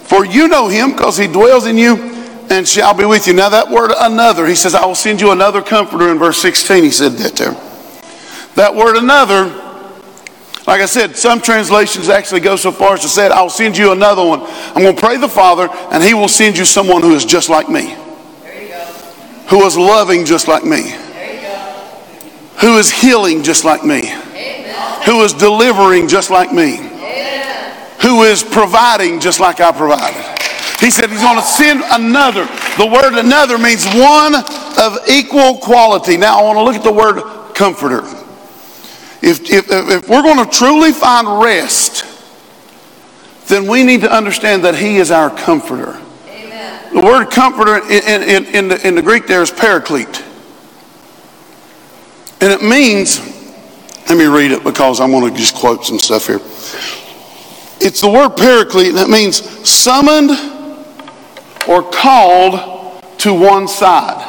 For 0.06 0.26
you 0.26 0.48
know 0.48 0.68
him 0.68 0.92
because 0.92 1.18
he 1.18 1.28
dwells 1.28 1.66
in 1.66 1.78
you 1.78 1.98
and 2.50 2.68
shall 2.68 2.94
be 2.94 3.06
with 3.06 3.28
you. 3.28 3.34
Now, 3.34 3.50
that 3.50 3.70
word 3.70 3.92
another, 3.96 4.48
he 4.48 4.56
says, 4.56 4.76
I 4.76 4.86
will 4.86 4.96
send 4.96 5.22
you 5.22 5.32
another 5.32 5.62
comforter 5.62 6.12
in 6.12 6.18
verse 6.18 6.42
16. 6.42 6.84
He 6.84 6.92
said 6.92 7.14
that 7.14 7.36
there. 7.36 7.54
That 8.56 8.76
word 8.76 8.98
another, 8.98 9.46
like 10.68 10.82
I 10.82 10.86
said, 10.86 11.16
some 11.16 11.42
translations 11.42 12.10
actually 12.10 12.42
go 12.42 12.56
so 12.56 12.72
far 12.72 12.94
as 12.94 13.02
to 13.02 13.08
say, 13.08 13.28
I'll 13.28 13.50
send 13.50 13.78
you 13.78 13.92
another 13.92 14.26
one. 14.26 14.42
I'm 14.42 14.82
going 14.82 14.96
to 14.96 15.02
pray 15.02 15.18
the 15.18 15.30
Father, 15.30 15.70
and 15.92 16.04
he 16.04 16.14
will 16.14 16.28
send 16.28 16.58
you 16.58 16.66
someone 16.66 17.02
who 17.02 17.14
is 17.14 17.24
just 17.24 17.50
like 17.50 17.70
me, 17.70 17.96
who 19.50 19.64
is 19.66 19.78
loving 19.78 20.26
just 20.26 20.48
like 20.48 20.64
me, 20.64 20.96
who 22.62 22.78
is 22.78 22.92
healing 22.92 23.44
just 23.44 23.66
like 23.66 23.84
me 23.84 24.14
who 25.06 25.24
is 25.24 25.34
delivering 25.34 26.08
just 26.08 26.30
like 26.30 26.52
me, 26.54 26.78
who 28.02 28.24
is 28.24 28.44
providing 28.44 29.20
just 29.20 29.40
like 29.40 29.60
I 29.60 29.72
provided. 29.72 30.24
He 30.80 30.92
said 30.92 31.10
he's 31.10 31.22
going 31.22 31.38
to 31.38 31.44
send 31.44 31.82
another. 31.92 32.46
The 32.78 32.86
word 32.86 33.18
another 33.18 33.58
means 33.58 33.86
one 33.88 34.36
of 34.36 34.98
equal 35.10 35.58
quality. 35.58 36.16
Now 36.16 36.40
I 36.40 36.44
want 36.44 36.58
to 36.58 36.64
look 36.64 36.76
at 36.76 36.84
the 36.84 36.94
word 36.94 37.54
comforter. 37.54 38.02
If, 39.22 39.50
if, 39.50 39.66
if 39.70 40.08
we're 40.08 40.22
going 40.22 40.46
to 40.46 40.50
truly 40.50 40.94
find 40.94 41.42
rest, 41.42 42.06
then 43.48 43.68
we 43.68 43.84
need 43.84 44.02
to 44.02 44.14
understand 44.16 44.64
that 44.64 44.76
he 44.76 44.98
is 44.98 45.12
our 45.12 45.30
comforter. 45.30 46.00
The 46.94 47.02
word 47.02 47.30
comforter 47.32 47.78
in, 47.90 48.24
in, 48.24 48.46
in, 48.46 48.68
the, 48.68 48.88
in 48.88 48.96
the 48.96 49.02
Greek 49.02 49.28
there 49.28 49.42
is 49.42 49.52
paraclete. 49.52 50.24
And 52.42 52.52
it 52.52 52.62
means 52.62 53.20
let 54.10 54.18
me 54.18 54.26
read 54.26 54.52
it 54.52 54.64
because 54.64 55.00
I 55.00 55.06
want 55.06 55.32
to 55.32 55.40
just 55.40 55.54
quote 55.54 55.86
some 55.86 56.00
stuff 56.00 56.26
here. 56.26 56.40
It's 57.80 58.02
the 58.02 58.10
word 58.10 58.30
paraclete, 58.30 58.96
and 58.96 59.12
means 59.12 59.38
summoned 59.70 60.32
or 61.68 61.84
called 61.92 63.04
to 63.20 63.34
one 63.36 63.68
side, 63.68 64.26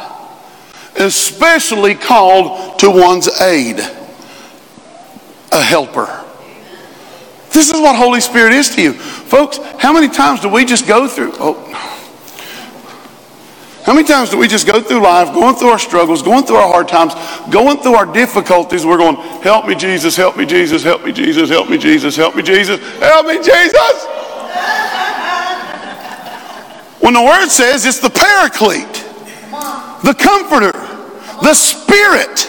especially 0.96 1.94
called 1.94 2.78
to 2.80 2.90
one's 2.90 3.28
aid, 3.40 3.80
a 5.50 5.62
helper. 5.62 6.24
This 7.52 7.70
is 7.70 7.80
what 7.80 7.96
Holy 7.96 8.20
Spirit 8.20 8.52
is 8.52 8.74
to 8.74 8.82
you. 8.82 8.92
Folks, 8.92 9.58
how 9.78 9.94
many 9.94 10.08
times 10.08 10.40
do 10.40 10.50
we 10.50 10.66
just 10.66 10.86
go 10.86 11.08
through? 11.08 11.32
Oh, 11.36 11.56
how 13.84 13.94
many 13.94 14.06
times 14.06 14.30
do 14.30 14.36
we 14.36 14.46
just 14.46 14.66
go 14.66 14.80
through 14.82 15.02
life, 15.02 15.32
going 15.32 15.56
through 15.56 15.68
our 15.68 15.78
struggles, 15.78 16.22
going 16.22 16.44
through 16.44 16.56
our 16.56 16.70
hard 16.70 16.88
times, 16.88 17.14
going 17.50 17.78
through 17.78 17.94
our 17.94 18.06
difficulties? 18.06 18.84
We're 18.84 18.98
going, 18.98 19.16
Help 19.42 19.66
me, 19.66 19.74
Jesus, 19.74 20.16
help 20.16 20.36
me, 20.36 20.44
Jesus, 20.44 20.82
help 20.82 21.04
me, 21.04 21.12
Jesus, 21.12 21.48
help 21.48 21.70
me, 21.70 21.78
Jesus, 21.78 22.16
help 22.16 22.36
me, 22.36 22.42
Jesus, 22.42 22.80
help 22.98 23.26
me, 23.26 23.36
Jesus. 23.36 24.06
When 27.00 27.14
the 27.14 27.22
word 27.22 27.48
says 27.48 27.86
it's 27.86 28.00
the 28.00 28.10
paraclete, 28.10 29.04
the 30.04 30.14
comforter, 30.14 30.72
the 31.42 31.54
spirit 31.54 32.40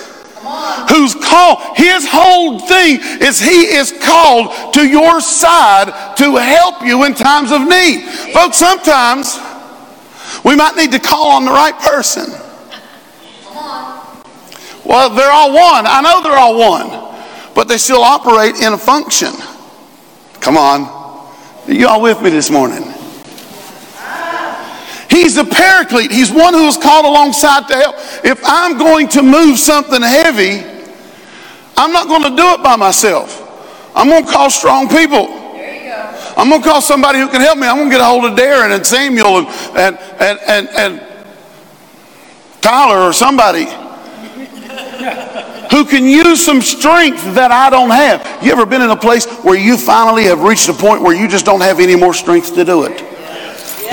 who's 0.90 1.16
called, 1.16 1.78
his 1.78 2.06
whole 2.10 2.60
thing 2.60 3.00
is 3.22 3.40
he 3.40 3.74
is 3.74 3.94
called 4.04 4.74
to 4.74 4.86
your 4.86 5.22
side 5.22 6.18
to 6.18 6.36
help 6.36 6.82
you 6.84 7.06
in 7.06 7.14
times 7.14 7.52
of 7.52 7.62
need. 7.62 8.04
Folks, 8.34 8.58
sometimes 8.58 9.40
we 10.44 10.56
might 10.56 10.76
need 10.76 10.92
to 10.92 11.00
call 11.00 11.32
on 11.32 11.46
the 11.46 11.52
right 11.52 11.78
person. 11.80 12.32
Well, 14.84 15.10
they're 15.12 15.32
all 15.32 15.54
one. 15.54 15.86
I 15.86 16.02
know 16.02 16.22
they're 16.24 16.38
all 16.38 16.58
one, 16.58 16.90
but 17.54 17.68
they 17.68 17.78
still 17.78 18.02
operate 18.02 18.56
in 18.56 18.74
a 18.74 18.78
function. 18.78 19.32
Come 20.40 20.58
on. 20.58 20.82
Are 21.68 21.74
you 21.74 21.88
all 21.88 22.02
with 22.02 22.22
me 22.22 22.30
this 22.30 22.50
morning? 22.50 22.84
He's 25.10 25.36
the 25.36 25.44
paraclete. 25.44 26.12
He's 26.12 26.32
one 26.32 26.54
who 26.54 26.68
is 26.68 26.78
called 26.78 27.06
alongside 27.06 27.68
to 27.68 27.76
help. 27.76 27.96
If 28.24 28.42
I'm 28.44 28.78
going 28.78 29.10
to 29.10 29.22
move 29.22 29.60
something 29.60 30.02
heavy, 30.02 30.64
I'm 31.78 31.92
not 31.92 32.08
going 32.08 32.24
to 32.24 32.30
do 32.30 32.54
it 32.54 32.64
by 32.64 32.76
myself. 32.76 33.38
I'm 33.94 34.08
going 34.08 34.26
to 34.26 34.32
call 34.32 34.50
strong 34.50 34.88
people. 34.88 35.41
I'm 36.42 36.50
going 36.50 36.64
to 36.64 36.68
call 36.68 36.82
somebody 36.82 37.20
who 37.20 37.28
can 37.28 37.40
help 37.40 37.60
me. 37.60 37.68
I'm 37.68 37.78
going 37.78 37.92
to 37.92 37.96
get 37.96 38.02
a 38.02 38.06
hold 38.06 38.26
of 38.26 38.36
Darren 38.36 38.76
and 38.76 38.84
Samuel 38.84 39.38
and, 39.38 39.48
and, 39.78 40.00
and, 40.20 40.40
and, 40.48 40.70
and 40.70 41.26
Tyler 42.62 42.98
or 42.98 43.14
somebody 43.14 43.66
who 45.70 45.86
can 45.86 46.06
use 46.06 46.44
some 46.44 46.60
strength 46.64 47.36
that 47.36 47.52
I 47.52 47.70
don't 47.70 47.92
have. 47.92 48.44
You 48.44 48.54
ever 48.54 48.66
been 48.66 48.82
in 48.82 48.90
a 48.90 48.98
place 48.98 49.28
where 49.44 49.56
you 49.56 49.78
finally 49.78 50.24
have 50.24 50.42
reached 50.42 50.68
a 50.68 50.74
point 50.74 51.04
where 51.04 51.16
you 51.16 51.28
just 51.28 51.46
don't 51.46 51.62
have 51.62 51.80
any 51.80 51.96
more 51.96 52.12
strength 52.12 52.56
to 52.56 52.66
do 52.66 52.86
it? 52.86 53.00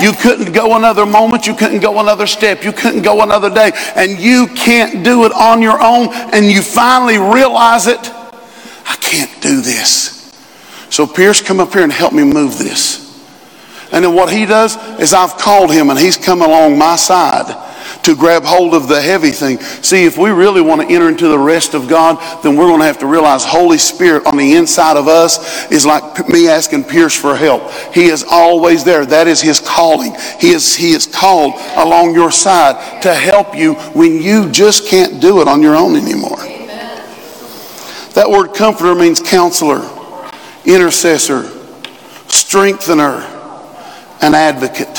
You 0.01 0.11
couldn't 0.13 0.51
go 0.51 0.75
another 0.75 1.05
moment. 1.05 1.45
You 1.45 1.53
couldn't 1.53 1.81
go 1.81 1.99
another 1.99 2.25
step. 2.25 2.63
You 2.63 2.71
couldn't 2.71 3.03
go 3.03 3.21
another 3.21 3.53
day. 3.53 3.73
And 3.95 4.17
you 4.17 4.47
can't 4.47 5.03
do 5.03 5.25
it 5.25 5.33
on 5.33 5.61
your 5.61 5.79
own. 5.79 6.09
And 6.33 6.47
you 6.47 6.63
finally 6.63 7.19
realize 7.19 7.85
it. 7.85 7.99
I 8.01 8.95
can't 8.99 9.39
do 9.39 9.61
this. 9.61 10.08
So 10.99 11.07
Pierce, 11.07 11.41
come 11.41 11.61
up 11.61 11.71
here 11.71 11.83
and 11.83 11.93
help 11.93 12.11
me 12.11 12.25
move 12.25 12.57
this. 12.57 13.07
And 13.93 14.03
then 14.03 14.13
what 14.13 14.33
he 14.33 14.45
does 14.45 14.75
is 14.99 15.13
I've 15.13 15.37
called 15.37 15.71
him 15.71 15.89
and 15.89 15.97
he's 15.97 16.17
come 16.17 16.41
along 16.41 16.77
my 16.77 16.97
side 16.97 17.55
to 18.03 18.17
grab 18.17 18.43
hold 18.43 18.73
of 18.73 18.89
the 18.89 19.01
heavy 19.01 19.31
thing. 19.31 19.61
See, 19.61 20.03
if 20.03 20.17
we 20.17 20.31
really 20.31 20.59
want 20.59 20.81
to 20.81 20.93
enter 20.93 21.07
into 21.07 21.29
the 21.29 21.39
rest 21.39 21.73
of 21.73 21.87
God, 21.87 22.43
then 22.43 22.57
we're 22.57 22.67
going 22.67 22.81
to 22.81 22.85
have 22.85 22.97
to 22.97 23.07
realize 23.07 23.45
Holy 23.45 23.77
Spirit 23.77 24.25
on 24.25 24.35
the 24.35 24.55
inside 24.55 24.97
of 24.97 25.07
us 25.07 25.71
is 25.71 25.85
like 25.85 26.27
me 26.27 26.49
asking 26.49 26.83
Pierce 26.83 27.15
for 27.15 27.33
help. 27.33 27.71
He 27.93 28.07
is 28.07 28.25
always 28.29 28.83
there. 28.83 29.05
That 29.05 29.25
is 29.25 29.39
his 29.39 29.61
calling. 29.61 30.13
He 30.41 30.49
is, 30.49 30.75
he 30.75 30.91
is 30.91 31.07
called 31.07 31.53
along 31.77 32.13
your 32.13 32.29
side 32.29 33.01
to 33.03 33.15
help 33.15 33.55
you 33.55 33.75
when 33.95 34.21
you 34.21 34.51
just 34.51 34.85
can't 34.85 35.21
do 35.21 35.39
it 35.39 35.47
on 35.47 35.61
your 35.61 35.77
own 35.77 35.95
anymore. 35.95 36.39
That 38.15 38.29
word 38.29 38.53
comforter 38.53 38.95
means 38.95 39.21
counselor 39.21 39.95
intercessor, 40.69 41.49
strengthener, 42.27 43.25
and 44.21 44.35
advocate. 44.35 44.97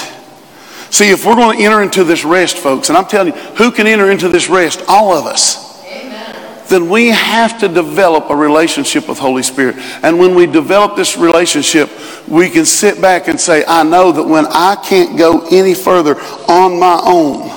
See, 0.90 1.10
if 1.10 1.24
we're 1.24 1.36
going 1.36 1.58
to 1.58 1.64
enter 1.64 1.82
into 1.82 2.02
this 2.04 2.24
rest, 2.24 2.58
folks, 2.58 2.88
and 2.88 2.98
I'm 2.98 3.06
telling 3.06 3.32
you, 3.32 3.40
who 3.54 3.70
can 3.70 3.86
enter 3.86 4.10
into 4.10 4.28
this 4.28 4.48
rest? 4.48 4.82
All 4.88 5.12
of 5.12 5.26
us. 5.26 5.84
Amen. 5.84 6.64
Then 6.68 6.90
we 6.90 7.08
have 7.08 7.60
to 7.60 7.68
develop 7.68 8.28
a 8.28 8.36
relationship 8.36 9.08
with 9.08 9.18
Holy 9.18 9.44
Spirit. 9.44 9.76
And 10.02 10.18
when 10.18 10.34
we 10.34 10.46
develop 10.46 10.96
this 10.96 11.16
relationship, 11.16 11.88
we 12.26 12.50
can 12.50 12.64
sit 12.64 13.00
back 13.00 13.28
and 13.28 13.38
say, 13.38 13.64
I 13.66 13.84
know 13.84 14.10
that 14.10 14.24
when 14.24 14.46
I 14.46 14.76
can't 14.84 15.16
go 15.16 15.46
any 15.50 15.74
further 15.74 16.16
on 16.48 16.78
my 16.80 17.00
own, 17.04 17.48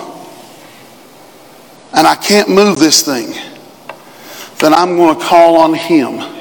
and 1.96 2.08
I 2.08 2.16
can't 2.16 2.50
move 2.50 2.78
this 2.78 3.04
thing, 3.04 3.34
then 4.60 4.74
I'm 4.74 4.96
going 4.96 5.18
to 5.18 5.26
call 5.26 5.58
on 5.58 5.74
Him 5.74 6.33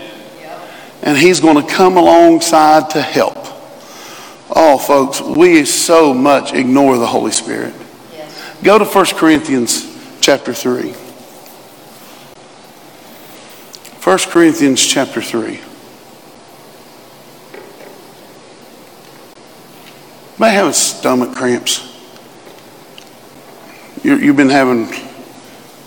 and 1.02 1.18
He's 1.18 1.40
going 1.40 1.64
to 1.64 1.72
come 1.72 1.96
alongside 1.96 2.90
to 2.90 3.02
help. 3.02 3.38
Oh, 4.54 4.78
folks, 4.78 5.20
we 5.20 5.64
so 5.64 6.12
much 6.14 6.52
ignore 6.52 6.98
the 6.98 7.06
Holy 7.06 7.32
Spirit. 7.32 7.74
Go 8.62 8.78
to 8.78 8.84
1 8.84 9.06
Corinthians 9.16 9.88
chapter 10.20 10.54
3. 10.54 10.92
1 14.02 14.18
Corinthians 14.30 14.84
chapter 14.84 15.20
3. 15.20 15.60
May 20.38 20.50
have 20.50 20.74
stomach 20.74 21.34
cramps. 21.34 21.88
you 24.02 24.18
have 24.18 24.36
been 24.36 24.48
having 24.48 24.88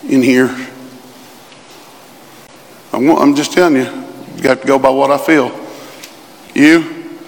in 0.10 0.22
here. 0.22 0.48
I'm, 2.94 3.10
I'm 3.10 3.36
just 3.36 3.52
telling 3.52 3.76
you, 3.76 4.05
you 4.36 4.42
got 4.42 4.62
to 4.62 4.68
go 4.68 4.78
by 4.78 4.90
what 4.90 5.12
I 5.12 5.18
feel. 5.18 5.52
You? 6.54 7.20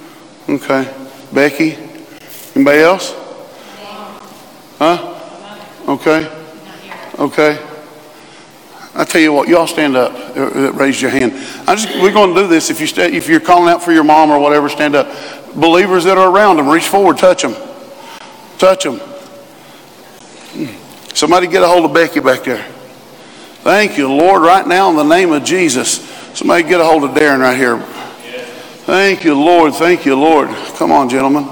Okay. 0.49 0.93
Becky? 1.33 1.77
Anybody 2.55 2.79
else? 2.79 3.13
Huh? 4.77 5.13
Okay. 5.87 6.31
Okay. 7.19 7.67
I 8.93 9.03
tell 9.03 9.21
you 9.21 9.31
what, 9.31 9.47
y'all 9.47 9.67
stand 9.67 9.95
up. 9.95 10.11
Uh, 10.35 10.41
uh, 10.41 10.71
raise 10.73 10.99
your 10.99 11.11
hand. 11.11 11.33
I 11.67 11.75
just, 11.75 11.87
we're 12.01 12.11
going 12.11 12.33
to 12.33 12.41
do 12.41 12.47
this. 12.47 12.71
If 12.71 12.81
you 12.81 13.03
if 13.03 13.29
you're 13.29 13.39
calling 13.39 13.69
out 13.69 13.83
for 13.83 13.91
your 13.91 14.03
mom 14.03 14.31
or 14.31 14.39
whatever, 14.39 14.69
stand 14.69 14.95
up. 14.95 15.07
Believers 15.55 16.03
that 16.05 16.17
are 16.17 16.31
around 16.31 16.57
them, 16.57 16.67
reach 16.67 16.87
forward, 16.87 17.17
touch 17.17 17.43
them, 17.43 17.55
touch 18.57 18.83
them. 18.83 18.99
Somebody 21.13 21.47
get 21.47 21.61
a 21.61 21.67
hold 21.67 21.85
of 21.85 21.93
Becky 21.93 22.19
back 22.19 22.43
there. 22.43 22.63
Thank 23.61 23.97
you, 23.97 24.11
Lord. 24.11 24.41
Right 24.41 24.65
now, 24.65 24.89
in 24.89 24.95
the 24.95 25.03
name 25.03 25.31
of 25.31 25.43
Jesus, 25.43 25.99
somebody 26.37 26.61
get 26.61 26.79
a 26.79 26.85
hold 26.85 27.03
of 27.03 27.11
Darren 27.11 27.39
right 27.39 27.57
here. 27.57 27.79
Thank 28.85 29.23
you, 29.23 29.33
Lord. 29.33 29.73
Thank 29.73 30.05
you, 30.05 30.15
Lord. 30.15 30.49
Come 30.75 30.91
on, 30.91 31.09
gentlemen. 31.09 31.45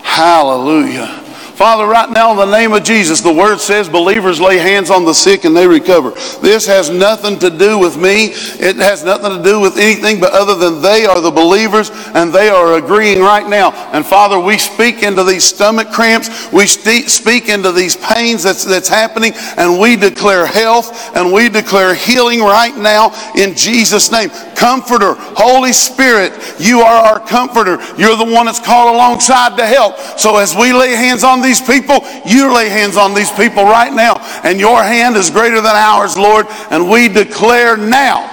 Hallelujah. 0.00 1.21
Father, 1.54 1.86
right 1.86 2.10
now 2.10 2.30
in 2.32 2.36
the 2.38 2.50
name 2.50 2.72
of 2.72 2.82
Jesus, 2.82 3.20
the 3.20 3.32
word 3.32 3.58
says 3.60 3.88
believers 3.88 4.40
lay 4.40 4.58
hands 4.58 4.90
on 4.90 5.04
the 5.04 5.12
sick 5.12 5.44
and 5.44 5.54
they 5.54 5.66
recover. 5.66 6.10
This 6.40 6.66
has 6.66 6.90
nothing 6.90 7.38
to 7.40 7.50
do 7.50 7.78
with 7.78 7.96
me. 7.96 8.32
It 8.58 8.76
has 8.76 9.04
nothing 9.04 9.36
to 9.36 9.42
do 9.42 9.60
with 9.60 9.76
anything 9.76 10.18
but 10.18 10.32
other 10.32 10.54
than 10.54 10.80
they 10.80 11.04
are 11.04 11.20
the 11.20 11.30
believers 11.30 11.90
and 12.14 12.32
they 12.32 12.48
are 12.48 12.74
agreeing 12.74 13.20
right 13.20 13.46
now. 13.46 13.72
And 13.92 14.04
Father, 14.04 14.38
we 14.40 14.58
speak 14.58 15.02
into 15.02 15.24
these 15.24 15.44
stomach 15.44 15.92
cramps. 15.92 16.50
We 16.52 16.66
speak 16.66 17.48
into 17.48 17.70
these 17.70 17.96
pains 17.96 18.42
that's, 18.42 18.64
that's 18.64 18.88
happening 18.88 19.32
and 19.56 19.78
we 19.78 19.96
declare 19.96 20.46
health 20.46 21.14
and 21.14 21.32
we 21.32 21.48
declare 21.48 21.94
healing 21.94 22.40
right 22.40 22.76
now 22.76 23.12
in 23.36 23.54
Jesus' 23.54 24.10
name. 24.10 24.30
Comforter, 24.62 25.14
Holy 25.18 25.72
Spirit, 25.72 26.32
you 26.60 26.82
are 26.82 27.02
our 27.04 27.18
comforter. 27.18 27.82
You're 27.96 28.16
the 28.16 28.32
one 28.32 28.46
that's 28.46 28.64
called 28.64 28.94
alongside 28.94 29.56
to 29.56 29.66
help. 29.66 29.98
So 30.16 30.36
as 30.36 30.54
we 30.54 30.72
lay 30.72 30.94
hands 30.94 31.24
on 31.24 31.42
these 31.42 31.60
people, 31.60 31.98
you 32.24 32.54
lay 32.54 32.68
hands 32.68 32.96
on 32.96 33.12
these 33.12 33.32
people 33.32 33.64
right 33.64 33.92
now. 33.92 34.14
And 34.44 34.60
your 34.60 34.80
hand 34.80 35.16
is 35.16 35.30
greater 35.30 35.56
than 35.56 35.74
ours, 35.74 36.16
Lord. 36.16 36.46
And 36.70 36.88
we 36.88 37.08
declare 37.08 37.76
now 37.76 38.28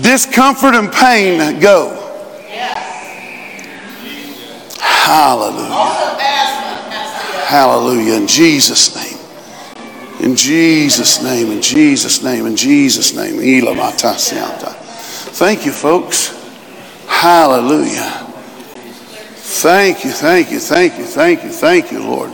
discomfort 0.00 0.76
and 0.76 0.92
pain 0.92 1.58
go. 1.58 1.98
Hallelujah. 4.78 5.72
Hallelujah. 7.48 8.14
In 8.14 8.28
Jesus' 8.28 8.94
name. 8.94 9.11
In 10.22 10.36
Jesus' 10.36 11.20
name, 11.20 11.50
in 11.50 11.60
Jesus' 11.60 12.22
name, 12.22 12.46
in 12.46 12.54
Jesus' 12.54 13.12
name. 13.12 13.40
Thank 15.34 15.66
you, 15.66 15.72
folks. 15.72 16.38
Hallelujah. 17.08 18.28
Thank 19.34 20.04
you, 20.04 20.12
thank 20.12 20.52
you, 20.52 20.60
thank 20.60 20.96
you, 20.96 21.04
thank 21.04 21.42
you, 21.42 21.50
thank 21.50 21.90
you, 21.90 22.04
Lord. 22.04 22.32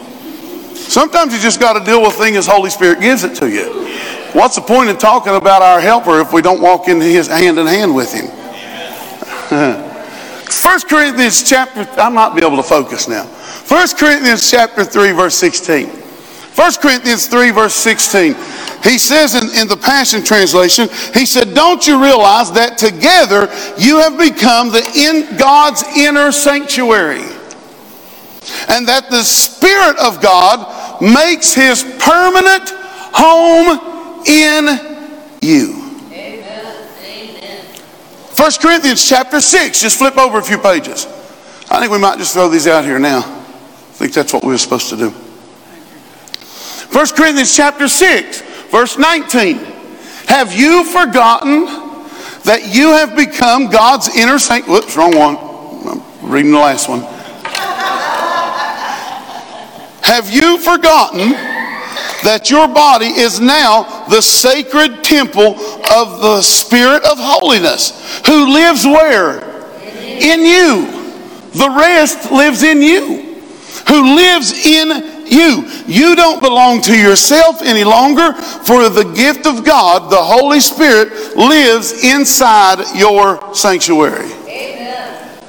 Sometimes 0.77 1.33
you 1.33 1.41
just 1.41 1.61
got 1.61 1.79
to 1.79 1.85
deal 1.85 2.03
with 2.03 2.13
things 2.13 2.37
as 2.37 2.47
Holy 2.47 2.69
Spirit 2.69 3.01
gives 3.01 3.25
it 3.25 3.35
to 3.37 3.51
you. 3.51 3.89
What's 4.35 4.57
the 4.57 4.63
point 4.63 4.91
in 4.91 4.99
talking 4.99 5.35
about 5.35 5.63
our 5.63 5.81
helper 5.81 6.21
if 6.21 6.31
we 6.31 6.43
don't 6.43 6.61
walk 6.61 6.89
in 6.89 7.01
his 7.01 7.27
hand 7.27 7.59
in 7.59 7.67
hand 7.67 7.95
with 7.95 8.13
him? 8.13 8.27
First 10.45 10.91
Corinthians 10.91 11.43
chapter, 11.43 11.89
I 11.99 12.11
might 12.11 12.35
be 12.35 12.45
able 12.45 12.59
to 12.59 12.63
focus 12.63 13.09
now. 13.09 13.25
First 13.25 13.97
Corinthians 13.97 14.51
chapter 14.51 14.85
3, 14.85 15.13
verse 15.13 15.35
16. 15.37 15.98
1 16.59 16.73
Corinthians 16.83 17.29
3, 17.29 17.53
verse 17.53 17.75
16. 17.75 18.35
He 18.83 18.99
says 18.99 19.37
in, 19.37 19.61
in 19.61 19.69
the 19.69 19.77
Passion 19.77 20.25
Translation, 20.25 20.89
he 21.15 21.25
said, 21.25 21.55
Don't 21.55 21.87
you 21.87 22.03
realize 22.03 22.51
that 22.51 22.77
together 22.77 23.43
you 23.79 23.99
have 24.01 24.19
become 24.19 24.73
the 24.73 24.83
in 24.97 25.37
God's 25.37 25.85
inner 25.97 26.33
sanctuary? 26.33 27.23
And 28.69 28.89
that 28.89 29.07
the 29.09 29.23
Spirit 29.23 29.99
of 29.99 30.21
God 30.21 31.01
makes 31.01 31.55
his 31.55 31.85
permanent 32.01 32.71
home 33.15 34.27
in 34.27 35.39
you. 35.41 35.95
Amen. 36.11 37.67
1 38.35 38.51
Corinthians 38.61 39.09
chapter 39.09 39.41
6, 39.41 39.81
just 39.81 39.97
flip 39.97 40.19
over 40.19 40.39
a 40.39 40.43
few 40.43 40.59
pages. 40.59 41.07
I 41.71 41.79
think 41.79 41.93
we 41.93 41.99
might 41.99 42.19
just 42.19 42.35
throw 42.35 42.49
these 42.49 42.67
out 42.67 42.85
here 42.85 42.99
now. 42.99 43.19
I 43.21 43.93
think 43.93 44.13
that's 44.13 44.33
what 44.33 44.43
we 44.43 44.51
were 44.51 44.59
supposed 44.59 44.89
to 44.89 44.97
do. 44.97 45.15
1 46.93 47.07
Corinthians 47.09 47.55
chapter 47.55 47.87
6, 47.87 48.41
verse 48.71 48.97
19. 48.97 49.59
Have 50.27 50.55
you 50.55 50.85
forgotten 50.85 51.67
that 52.45 52.75
you 52.75 52.89
have 52.89 53.15
become 53.15 53.71
God's 53.71 54.15
inner 54.17 54.39
saint? 54.39 54.67
Whoops, 54.67 54.97
wrong 54.97 55.15
one. 55.15 55.37
I'm 55.87 56.31
reading 56.31 56.53
the 56.53 56.59
last 56.59 56.89
one. 56.89 57.01
have 60.03 60.31
you 60.31 60.59
forgotten 60.59 61.33
that 62.25 62.51
your 62.51 62.67
body 62.69 63.07
is 63.07 63.39
now 63.39 64.07
the 64.09 64.21
sacred 64.21 65.05
temple 65.05 65.55
of 65.93 66.21
the 66.21 66.43
Spirit 66.43 67.05
of 67.05 67.19
holiness, 67.19 68.21
who 68.27 68.53
lives 68.53 68.85
where? 68.85 69.41
In 69.83 70.41
you. 70.41 70.91
The 71.53 71.71
rest 71.71 72.31
lives 72.33 72.63
in 72.63 72.83
you. 72.83 73.37
Who 73.89 74.17
lives 74.17 74.67
in 74.67 75.18
you. 75.31 75.69
You 75.87 76.17
don't 76.17 76.41
belong 76.41 76.81
to 76.83 76.97
yourself 76.97 77.63
any 77.63 77.85
longer, 77.85 78.33
for 78.33 78.89
the 78.89 79.05
gift 79.05 79.47
of 79.47 79.65
God, 79.65 80.11
the 80.11 80.23
Holy 80.23 80.61
Spirit, 80.61 81.37
lives 81.37 82.05
inside 82.05 82.97
your 82.97 83.55
sanctuary. 83.55 84.31
Amen. 84.47 85.41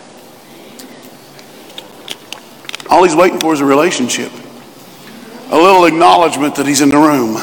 All 2.90 3.04
he's 3.04 3.16
waiting 3.16 3.40
for 3.40 3.54
is 3.54 3.62
a 3.62 3.66
relationship, 3.66 4.32
a 5.52 5.58
little 5.58 5.86
acknowledgement 5.86 6.56
that 6.56 6.66
he's 6.66 6.82
in 6.82 6.90
the 6.90 6.98
room, 6.98 7.38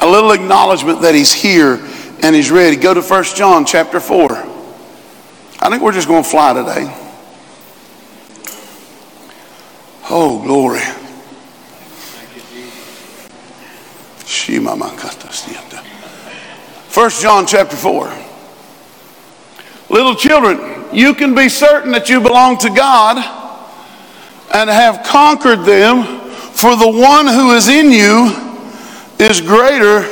a 0.00 0.06
little 0.06 0.32
acknowledgement 0.32 1.02
that 1.02 1.14
he's 1.14 1.32
here 1.32 1.80
and 2.22 2.34
he's 2.34 2.50
ready. 2.50 2.76
Go 2.76 2.94
to 2.94 3.02
1 3.02 3.24
John 3.34 3.64
chapter 3.64 4.00
4. 4.00 4.32
I 5.58 5.70
think 5.70 5.82
we're 5.82 5.92
just 5.92 6.08
going 6.08 6.22
to 6.22 6.28
fly 6.28 6.52
today. 6.52 7.05
Oh, 10.08 10.40
glory. 10.42 10.80
First 16.88 17.20
John 17.20 17.46
chapter 17.46 17.76
4. 17.76 18.12
Little 19.90 20.14
children, 20.14 20.84
you 20.92 21.12
can 21.14 21.34
be 21.34 21.48
certain 21.48 21.90
that 21.92 22.08
you 22.08 22.20
belong 22.20 22.56
to 22.58 22.70
God 22.70 23.16
and 24.54 24.70
have 24.70 25.04
conquered 25.04 25.64
them, 25.64 26.20
for 26.30 26.76
the 26.76 26.88
one 26.88 27.26
who 27.26 27.54
is 27.54 27.68
in 27.68 27.90
you 27.90 28.30
is 29.18 29.40
greater 29.40 30.02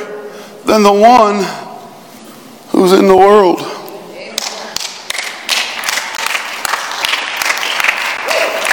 than 0.65 0.83
the 0.83 0.93
one 0.93 1.43
who's 2.69 2.91
in 2.91 3.07
the 3.07 3.15
world. 3.15 3.61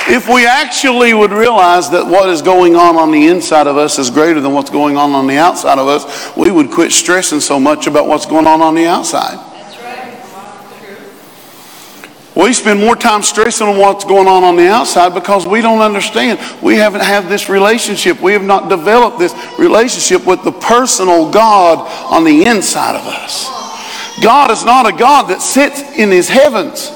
If 0.08 0.28
we 0.28 0.46
actually 0.46 1.14
would 1.14 1.30
realize 1.30 1.90
that 1.90 2.06
what 2.06 2.28
is 2.28 2.42
going 2.42 2.74
on 2.74 2.96
on 2.96 3.10
the 3.10 3.28
inside 3.28 3.66
of 3.66 3.76
us 3.76 3.98
is 3.98 4.10
greater 4.10 4.40
than 4.40 4.52
what's 4.52 4.70
going 4.70 4.96
on 4.96 5.12
on 5.12 5.26
the 5.26 5.36
outside 5.36 5.78
of 5.78 5.86
us, 5.86 6.36
we 6.36 6.50
would 6.50 6.70
quit 6.70 6.92
stressing 6.92 7.40
so 7.40 7.60
much 7.60 7.86
about 7.86 8.06
what's 8.06 8.26
going 8.26 8.46
on 8.46 8.60
on 8.60 8.74
the 8.74 8.86
outside. 8.86 9.38
We 12.34 12.54
spend 12.54 12.80
more 12.80 12.96
time 12.96 13.22
stressing 13.22 13.66
on 13.66 13.76
what's 13.78 14.04
going 14.04 14.26
on 14.26 14.42
on 14.42 14.56
the 14.56 14.66
outside 14.68 15.12
because 15.12 15.46
we 15.46 15.60
don't 15.60 15.80
understand. 15.80 16.40
We 16.62 16.76
haven't 16.76 17.02
had 17.02 17.28
this 17.28 17.50
relationship. 17.50 18.20
We 18.20 18.32
have 18.32 18.42
not 18.42 18.70
developed 18.70 19.18
this 19.18 19.34
relationship 19.58 20.26
with 20.26 20.42
the 20.42 20.52
personal 20.52 21.30
God 21.30 21.86
on 22.10 22.24
the 22.24 22.46
inside 22.46 22.96
of 22.96 23.06
us. 23.06 23.50
God 24.22 24.50
is 24.50 24.64
not 24.64 24.86
a 24.86 24.96
God 24.96 25.28
that 25.28 25.42
sits 25.42 25.82
in 25.98 26.10
his 26.10 26.28
heavens 26.28 26.90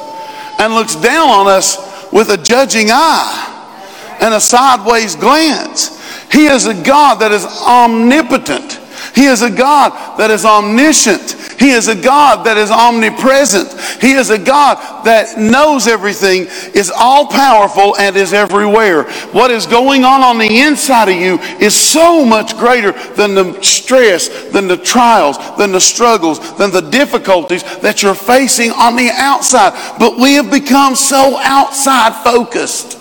and 0.58 0.74
looks 0.74 0.96
down 0.96 1.28
on 1.28 1.48
us 1.48 1.76
with 2.16 2.30
a 2.30 2.36
judging 2.38 2.86
eye 2.90 4.16
and 4.22 4.32
a 4.32 4.40
sideways 4.40 5.14
glance. 5.14 6.02
He 6.32 6.46
is 6.46 6.64
a 6.64 6.72
God 6.72 7.16
that 7.16 7.30
is 7.30 7.44
omnipotent. 7.44 8.80
He 9.14 9.26
is 9.26 9.42
a 9.42 9.50
God 9.50 10.18
that 10.18 10.30
is 10.30 10.46
omniscient. 10.46 11.36
He 11.58 11.70
is 11.70 11.88
a 11.88 11.94
God 11.94 12.44
that 12.44 12.56
is 12.56 12.70
omnipresent. 12.70 13.72
He 14.00 14.12
is 14.12 14.30
a 14.30 14.38
God 14.38 15.04
that 15.04 15.38
knows 15.38 15.86
everything, 15.86 16.46
is 16.74 16.92
all 16.94 17.26
powerful, 17.26 17.96
and 17.96 18.16
is 18.16 18.32
everywhere. 18.32 19.04
What 19.32 19.50
is 19.50 19.66
going 19.66 20.04
on 20.04 20.22
on 20.22 20.38
the 20.38 20.60
inside 20.60 21.08
of 21.08 21.16
you 21.16 21.38
is 21.58 21.74
so 21.74 22.24
much 22.24 22.56
greater 22.56 22.92
than 23.14 23.34
the 23.34 23.60
stress, 23.62 24.28
than 24.50 24.68
the 24.68 24.76
trials, 24.76 25.38
than 25.56 25.72
the 25.72 25.80
struggles, 25.80 26.56
than 26.58 26.70
the 26.70 26.82
difficulties 26.82 27.62
that 27.80 28.02
you're 28.02 28.14
facing 28.14 28.70
on 28.72 28.96
the 28.96 29.10
outside. 29.12 29.98
But 29.98 30.18
we 30.18 30.34
have 30.34 30.50
become 30.50 30.94
so 30.94 31.38
outside 31.38 32.22
focused 32.22 32.98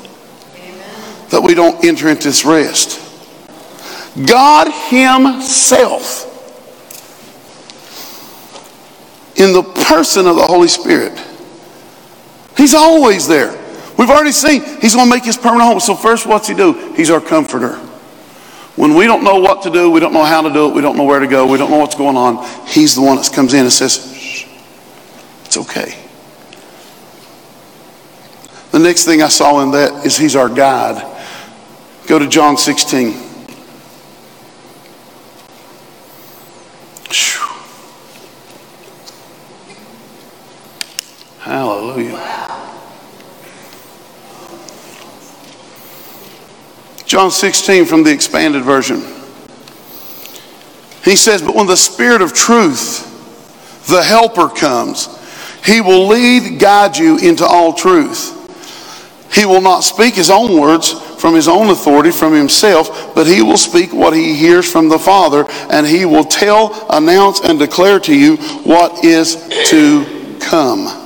that 1.30 1.42
we 1.42 1.54
don't 1.54 1.84
enter 1.84 2.08
into 2.08 2.30
this 2.30 2.46
rest. 2.46 3.02
God 4.28 4.72
Himself 4.90 6.32
in 9.36 9.54
the 9.54 9.64
person 9.64 10.28
of 10.28 10.36
the 10.36 10.46
Holy 10.46 10.68
Spirit. 10.68 11.20
He's 12.58 12.74
always 12.74 13.28
there. 13.28 13.52
We've 13.98 14.10
already 14.10 14.32
seen 14.32 14.64
he's 14.82 14.96
going 14.96 15.08
to 15.08 15.14
make 15.14 15.24
his 15.24 15.38
permanent 15.38 15.64
home. 15.64 15.80
So 15.80 15.96
first, 15.96 16.26
what's 16.26 16.48
he 16.48 16.54
do? 16.54 16.94
He's 16.94 17.10
our 17.10 17.22
comforter. 17.22 17.76
When 18.76 18.94
we 18.94 19.06
don't 19.06 19.24
know 19.24 19.40
what 19.40 19.64
to 19.64 19.70
do, 19.70 19.90
we 19.90 20.02
don't 20.02 20.12
know 20.12 20.24
how 20.24 20.42
to 20.42 20.52
do 20.52 20.70
it, 20.70 20.76
we 20.76 20.82
don't 20.82 20.98
know 20.98 21.06
where 21.06 21.20
to 21.20 21.28
go, 21.28 21.48
we 21.48 21.58
don't 21.58 21.72
know 21.72 21.78
what's 21.78 21.96
going 21.96 22.18
on, 22.18 22.46
he's 22.68 22.94
the 22.94 23.02
one 23.02 23.16
that 23.16 23.32
comes 23.32 23.54
in 23.54 23.62
and 23.62 23.72
says, 23.72 24.46
it's 25.46 25.56
okay. 25.56 25.98
The 28.72 28.80
next 28.80 29.06
thing 29.06 29.22
I 29.22 29.30
saw 29.30 29.62
in 29.62 29.72
that 29.72 30.06
is 30.06 30.18
he's 30.18 30.36
our 30.36 30.50
guide. 30.50 31.02
Go 32.08 32.20
to 32.20 32.28
John 32.28 32.58
16. 32.58 33.25
John 47.06 47.30
16 47.30 47.86
from 47.86 48.04
the 48.04 48.12
expanded 48.12 48.64
version. 48.64 49.02
He 51.04 51.16
says, 51.16 51.44
But 51.44 51.54
when 51.54 51.68
the 51.68 51.78
Spirit 51.78 52.24
of 52.24 52.34
truth, 52.34 53.12
the 53.88 54.02
Helper, 54.02 54.50
comes, 54.50 55.08
he 55.64 55.82
will 55.82 56.08
lead, 56.08 56.60
guide 56.60 56.98
you 56.98 57.20
into 57.20 57.46
all 57.46 57.74
truth. 57.74 58.32
He 59.32 59.46
will 59.46 59.62
not 59.62 59.82
speak 59.82 60.16
his 60.16 60.32
own 60.32 60.60
words 60.60 60.94
from 61.22 61.36
his 61.36 61.48
own 61.48 61.70
authority, 61.70 62.10
from 62.10 62.34
himself, 62.34 63.14
but 63.14 63.28
he 63.28 63.44
will 63.44 63.58
speak 63.58 63.94
what 63.94 64.14
he 64.14 64.34
hears 64.34 64.72
from 64.72 64.90
the 64.90 64.98
Father, 64.98 65.46
and 65.70 65.86
he 65.86 66.06
will 66.06 66.24
tell, 66.24 66.88
announce, 66.90 67.42
and 67.42 67.60
declare 67.60 68.00
to 68.00 68.16
you 68.16 68.38
what 68.64 69.06
is 69.06 69.36
to 69.70 70.38
come. 70.40 71.05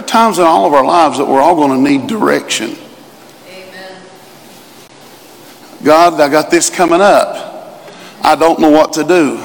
Times 0.00 0.38
in 0.38 0.44
all 0.44 0.66
of 0.66 0.72
our 0.74 0.84
lives 0.84 1.18
that 1.18 1.26
we're 1.26 1.40
all 1.40 1.54
going 1.54 1.82
to 1.82 1.90
need 1.90 2.06
direction. 2.08 2.76
Amen. 3.48 4.02
God, 5.84 6.20
I 6.20 6.28
got 6.28 6.50
this 6.50 6.70
coming 6.70 7.00
up. 7.00 7.82
I 8.22 8.34
don't 8.34 8.58
know 8.58 8.70
what 8.70 8.94
to 8.94 9.04
do. 9.04 9.38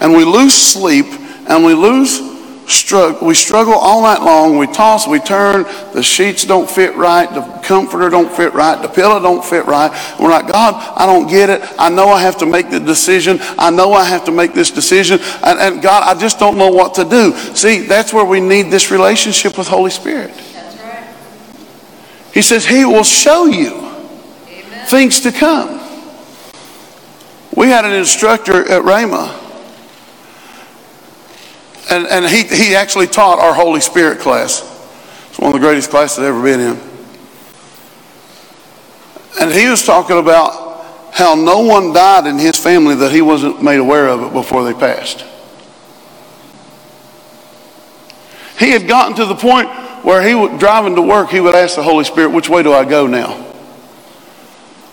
And 0.00 0.14
we 0.14 0.24
lose 0.24 0.54
sleep 0.54 1.06
and 1.48 1.64
we 1.64 1.74
lose 1.74 2.29
struggle. 2.70 3.26
We 3.26 3.34
struggle 3.34 3.74
all 3.74 4.02
night 4.02 4.22
long. 4.22 4.56
We 4.56 4.66
toss, 4.66 5.06
we 5.06 5.18
turn. 5.18 5.64
The 5.92 6.02
sheets 6.02 6.44
don't 6.44 6.70
fit 6.70 6.94
right. 6.96 7.28
The 7.32 7.42
comforter 7.62 8.08
don't 8.08 8.30
fit 8.30 8.54
right. 8.54 8.80
The 8.80 8.88
pillow 8.88 9.20
don't 9.20 9.44
fit 9.44 9.66
right. 9.66 9.90
We're 10.18 10.30
like, 10.30 10.48
God, 10.48 10.74
I 10.96 11.06
don't 11.06 11.28
get 11.28 11.50
it. 11.50 11.62
I 11.78 11.88
know 11.88 12.08
I 12.08 12.20
have 12.20 12.38
to 12.38 12.46
make 12.46 12.70
the 12.70 12.80
decision. 12.80 13.38
I 13.58 13.70
know 13.70 13.92
I 13.92 14.04
have 14.04 14.24
to 14.26 14.32
make 14.32 14.54
this 14.54 14.70
decision. 14.70 15.20
And, 15.42 15.58
and 15.58 15.82
God, 15.82 16.04
I 16.04 16.18
just 16.18 16.38
don't 16.38 16.56
know 16.56 16.70
what 16.70 16.94
to 16.94 17.04
do. 17.04 17.34
See, 17.54 17.80
that's 17.80 18.12
where 18.12 18.24
we 18.24 18.40
need 18.40 18.70
this 18.70 18.90
relationship 18.90 19.58
with 19.58 19.68
Holy 19.68 19.90
Spirit. 19.90 20.30
Right. 20.32 21.14
He 22.32 22.42
says 22.42 22.64
He 22.64 22.84
will 22.84 23.04
show 23.04 23.46
you 23.46 23.74
Amen. 24.48 24.86
things 24.86 25.20
to 25.20 25.32
come. 25.32 25.78
We 27.56 27.68
had 27.68 27.84
an 27.84 27.92
instructor 27.92 28.68
at 28.70 28.82
Rhema 28.82 29.49
and, 31.90 32.06
and 32.06 32.26
he, 32.26 32.44
he 32.44 32.74
actually 32.74 33.06
taught 33.06 33.38
our 33.38 33.52
Holy 33.52 33.80
Spirit 33.80 34.20
class. 34.20 34.62
It's 35.28 35.38
one 35.38 35.54
of 35.54 35.60
the 35.60 35.66
greatest 35.66 35.90
classes 35.90 36.20
I've 36.20 36.26
ever 36.26 36.42
been 36.42 36.60
in. 36.60 36.80
And 39.40 39.52
he 39.52 39.68
was 39.68 39.84
talking 39.84 40.18
about 40.18 40.84
how 41.12 41.34
no 41.34 41.60
one 41.60 41.92
died 41.92 42.26
in 42.26 42.38
his 42.38 42.56
family 42.56 42.94
that 42.94 43.10
he 43.10 43.22
wasn't 43.22 43.62
made 43.62 43.78
aware 43.80 44.08
of 44.08 44.22
it 44.22 44.32
before 44.32 44.64
they 44.64 44.72
passed. 44.72 45.24
He 48.58 48.70
had 48.70 48.86
gotten 48.86 49.16
to 49.16 49.24
the 49.24 49.34
point 49.34 49.68
where 50.04 50.22
he 50.22 50.34
was 50.34 50.58
driving 50.60 50.94
to 50.94 51.02
work, 51.02 51.30
he 51.30 51.40
would 51.40 51.54
ask 51.54 51.76
the 51.76 51.82
Holy 51.82 52.04
Spirit, 52.04 52.30
which 52.30 52.48
way 52.48 52.62
do 52.62 52.72
I 52.72 52.84
go 52.84 53.06
now? 53.06 53.46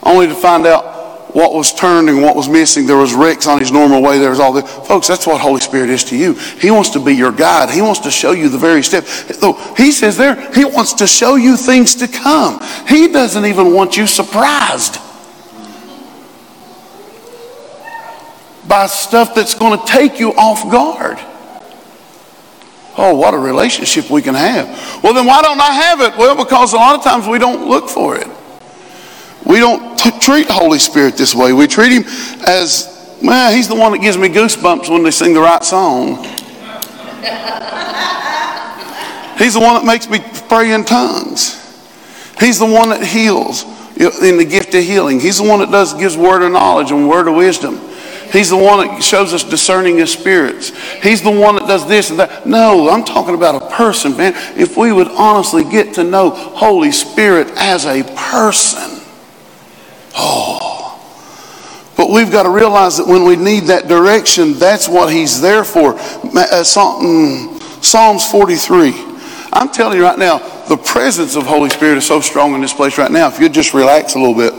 Only 0.01 0.27
to 0.27 0.35
find 0.35 0.65
out 0.65 0.96
what 1.33 1.53
was 1.53 1.73
turned 1.73 2.09
and 2.09 2.21
what 2.21 2.35
was 2.35 2.47
missing. 2.47 2.85
There 2.87 2.97
was 2.97 3.13
wrecks 3.13 3.47
on 3.47 3.59
his 3.59 3.71
normal 3.71 4.01
way. 4.01 4.17
There 4.17 4.29
was 4.29 4.39
all 4.39 4.53
this. 4.53 4.69
Folks, 4.87 5.07
that's 5.07 5.27
what 5.27 5.39
Holy 5.41 5.59
Spirit 5.61 5.89
is 5.89 6.03
to 6.05 6.17
you. 6.17 6.33
He 6.33 6.71
wants 6.71 6.89
to 6.91 7.03
be 7.03 7.13
your 7.13 7.31
guide. 7.31 7.69
He 7.69 7.81
wants 7.81 7.99
to 8.01 8.11
show 8.11 8.31
you 8.31 8.49
the 8.49 8.57
very 8.57 8.81
step. 8.81 9.05
He 9.77 9.91
says 9.91 10.17
there, 10.17 10.35
he 10.53 10.65
wants 10.65 10.93
to 10.93 11.07
show 11.07 11.35
you 11.35 11.57
things 11.57 11.95
to 11.95 12.07
come. 12.07 12.61
He 12.87 13.07
doesn't 13.09 13.45
even 13.45 13.73
want 13.73 13.97
you 13.97 14.07
surprised 14.07 14.99
by 18.67 18.85
stuff 18.87 19.33
that's 19.33 19.53
going 19.53 19.79
to 19.79 19.85
take 19.85 20.19
you 20.19 20.33
off 20.33 20.69
guard. 20.71 21.17
Oh, 22.97 23.15
what 23.15 23.33
a 23.33 23.37
relationship 23.37 24.09
we 24.09 24.21
can 24.21 24.33
have. 24.33 24.67
Well, 25.03 25.13
then 25.13 25.25
why 25.25 25.41
don't 25.41 25.59
I 25.59 25.71
have 25.71 26.01
it? 26.01 26.17
Well, 26.17 26.35
because 26.35 26.73
a 26.73 26.77
lot 26.77 26.95
of 26.95 27.03
times 27.03 27.27
we 27.27 27.37
don't 27.37 27.69
look 27.69 27.89
for 27.89 28.17
it. 28.17 28.27
We 29.47 29.59
don't 29.59 29.97
t- 29.97 30.11
treat 30.19 30.49
Holy 30.49 30.79
Spirit 30.79 31.15
this 31.15 31.33
way. 31.33 31.53
We 31.53 31.67
treat 31.67 31.91
him 31.91 32.03
as, 32.45 33.17
well, 33.23 33.53
he's 33.53 33.67
the 33.67 33.75
one 33.75 33.93
that 33.93 33.99
gives 33.99 34.17
me 34.17 34.27
goosebumps 34.27 34.89
when 34.89 35.03
they 35.03 35.11
sing 35.11 35.33
the 35.33 35.41
right 35.41 35.63
song. 35.63 36.23
He's 39.37 39.53
the 39.53 39.59
one 39.59 39.75
that 39.75 39.85
makes 39.85 40.09
me 40.09 40.19
pray 40.49 40.73
in 40.73 40.83
tongues. 40.83 41.53
He's 42.39 42.57
the 42.57 42.65
one 42.65 42.89
that 42.89 43.03
heals 43.03 43.63
in 43.95 44.37
the 44.37 44.45
gift 44.45 44.73
of 44.73 44.83
healing. 44.83 45.19
He's 45.19 45.37
the 45.37 45.47
one 45.47 45.59
that 45.59 45.71
does 45.71 45.93
gives 45.93 46.17
word 46.17 46.41
of 46.41 46.51
knowledge 46.51 46.91
and 46.91 47.07
word 47.07 47.27
of 47.27 47.35
wisdom. 47.35 47.79
He's 48.31 48.49
the 48.49 48.57
one 48.57 48.85
that 48.85 49.01
shows 49.01 49.33
us 49.33 49.43
discerning 49.43 50.01
of 50.01 50.09
spirits. 50.09 50.75
He's 51.01 51.21
the 51.21 51.31
one 51.31 51.55
that 51.55 51.67
does 51.67 51.87
this 51.87 52.09
and 52.09 52.19
that. 52.19 52.45
No, 52.45 52.89
I'm 52.89 53.05
talking 53.05 53.35
about 53.35 53.61
a 53.61 53.69
person, 53.69 54.17
man. 54.17 54.33
If 54.57 54.75
we 54.75 54.91
would 54.91 55.07
honestly 55.07 55.63
get 55.63 55.93
to 55.95 56.03
know 56.03 56.31
Holy 56.31 56.91
Spirit 56.91 57.47
as 57.55 57.85
a 57.85 58.03
person, 58.15 58.96
Oh. 60.17 60.93
But 61.95 62.11
we've 62.11 62.31
got 62.31 62.43
to 62.43 62.49
realize 62.49 62.97
that 62.97 63.07
when 63.07 63.25
we 63.25 63.35
need 63.35 63.65
that 63.65 63.87
direction, 63.87 64.53
that's 64.53 64.87
what 64.87 65.11
He's 65.11 65.41
there 65.41 65.63
for. 65.63 65.95
Uh, 65.95 66.63
mm, 66.63 67.83
Psalms 67.83 68.29
43. 68.29 68.93
I'm 69.53 69.69
telling 69.69 69.97
you 69.97 70.03
right 70.03 70.19
now, 70.19 70.39
the 70.67 70.77
presence 70.77 71.35
of 71.35 71.45
Holy 71.45 71.69
Spirit 71.69 71.97
is 71.97 72.05
so 72.05 72.21
strong 72.21 72.53
in 72.53 72.61
this 72.61 72.73
place 72.73 72.97
right 72.97 73.11
now. 73.11 73.27
If 73.27 73.39
you'd 73.39 73.53
just 73.53 73.73
relax 73.73 74.15
a 74.15 74.19
little 74.19 74.35
bit 74.35 74.53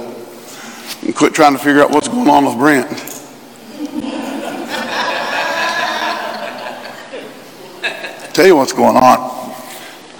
and 1.05 1.15
quit 1.15 1.35
trying 1.35 1.53
to 1.53 1.59
figure 1.59 1.83
out 1.83 1.91
what's 1.91 2.09
going 2.09 2.29
on 2.29 2.45
with 2.45 2.57
Brent. 2.57 2.89
Tell 8.35 8.47
you 8.47 8.57
what's 8.57 8.73
going 8.73 8.97
on. 8.97 9.39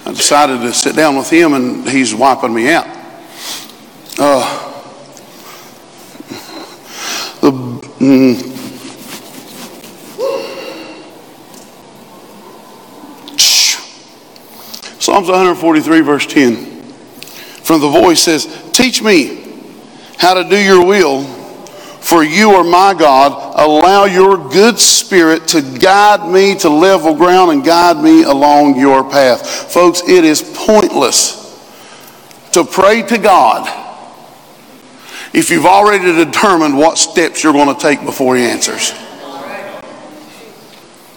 I 0.05 0.11
decided 0.11 0.61
to 0.61 0.73
sit 0.73 0.95
down 0.95 1.17
with 1.17 1.29
him, 1.29 1.53
and 1.53 1.87
he's 1.87 2.15
wiping 2.15 2.53
me 2.53 2.71
out. 2.71 2.87
Uh, 4.17 4.48
mm, 8.09 8.59
Psalms 14.99 15.27
143, 15.27 16.01
verse 16.01 16.25
10. 16.25 16.83
From 17.63 17.81
the 17.81 17.89
voice 17.89 18.21
says, 18.21 18.45
Teach 18.73 19.01
me 19.01 19.63
how 20.17 20.33
to 20.33 20.47
do 20.47 20.57
your 20.57 20.85
will, 20.85 21.23
for 21.23 22.23
you 22.23 22.51
are 22.51 22.63
my 22.63 22.93
God. 22.93 23.55
Allow 23.59 24.05
your 24.05 24.37
good 24.49 24.77
spirit 24.77 25.47
to 25.49 25.61
guide 25.61 26.29
me 26.31 26.55
to 26.59 26.69
level 26.69 27.15
ground 27.15 27.51
and 27.51 27.63
guide 27.63 27.97
me 28.03 28.23
along 28.23 28.77
your 28.77 29.03
path. 29.03 29.47
Folks, 29.71 30.01
it 30.07 30.23
is 30.23 30.41
pointless 30.55 31.39
to 32.51 32.63
pray 32.63 33.01
to 33.03 33.17
God 33.17 33.88
if 35.33 35.49
you've 35.49 35.65
already 35.65 36.25
determined 36.25 36.77
what 36.77 36.97
steps 36.97 37.43
you're 37.43 37.53
going 37.53 37.73
to 37.73 37.79
take 37.79 38.03
before 38.03 38.35
he 38.35 38.43
answers. 38.43 38.91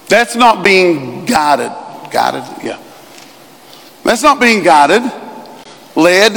That's 0.08 0.36
not 0.36 0.62
being 0.62 1.24
guided. 1.24 1.72
Guided? 2.10 2.44
Yeah. 2.62 2.78
That's 4.04 4.22
not 4.22 4.40
being 4.40 4.62
guided, 4.62 5.02
led. 5.96 6.32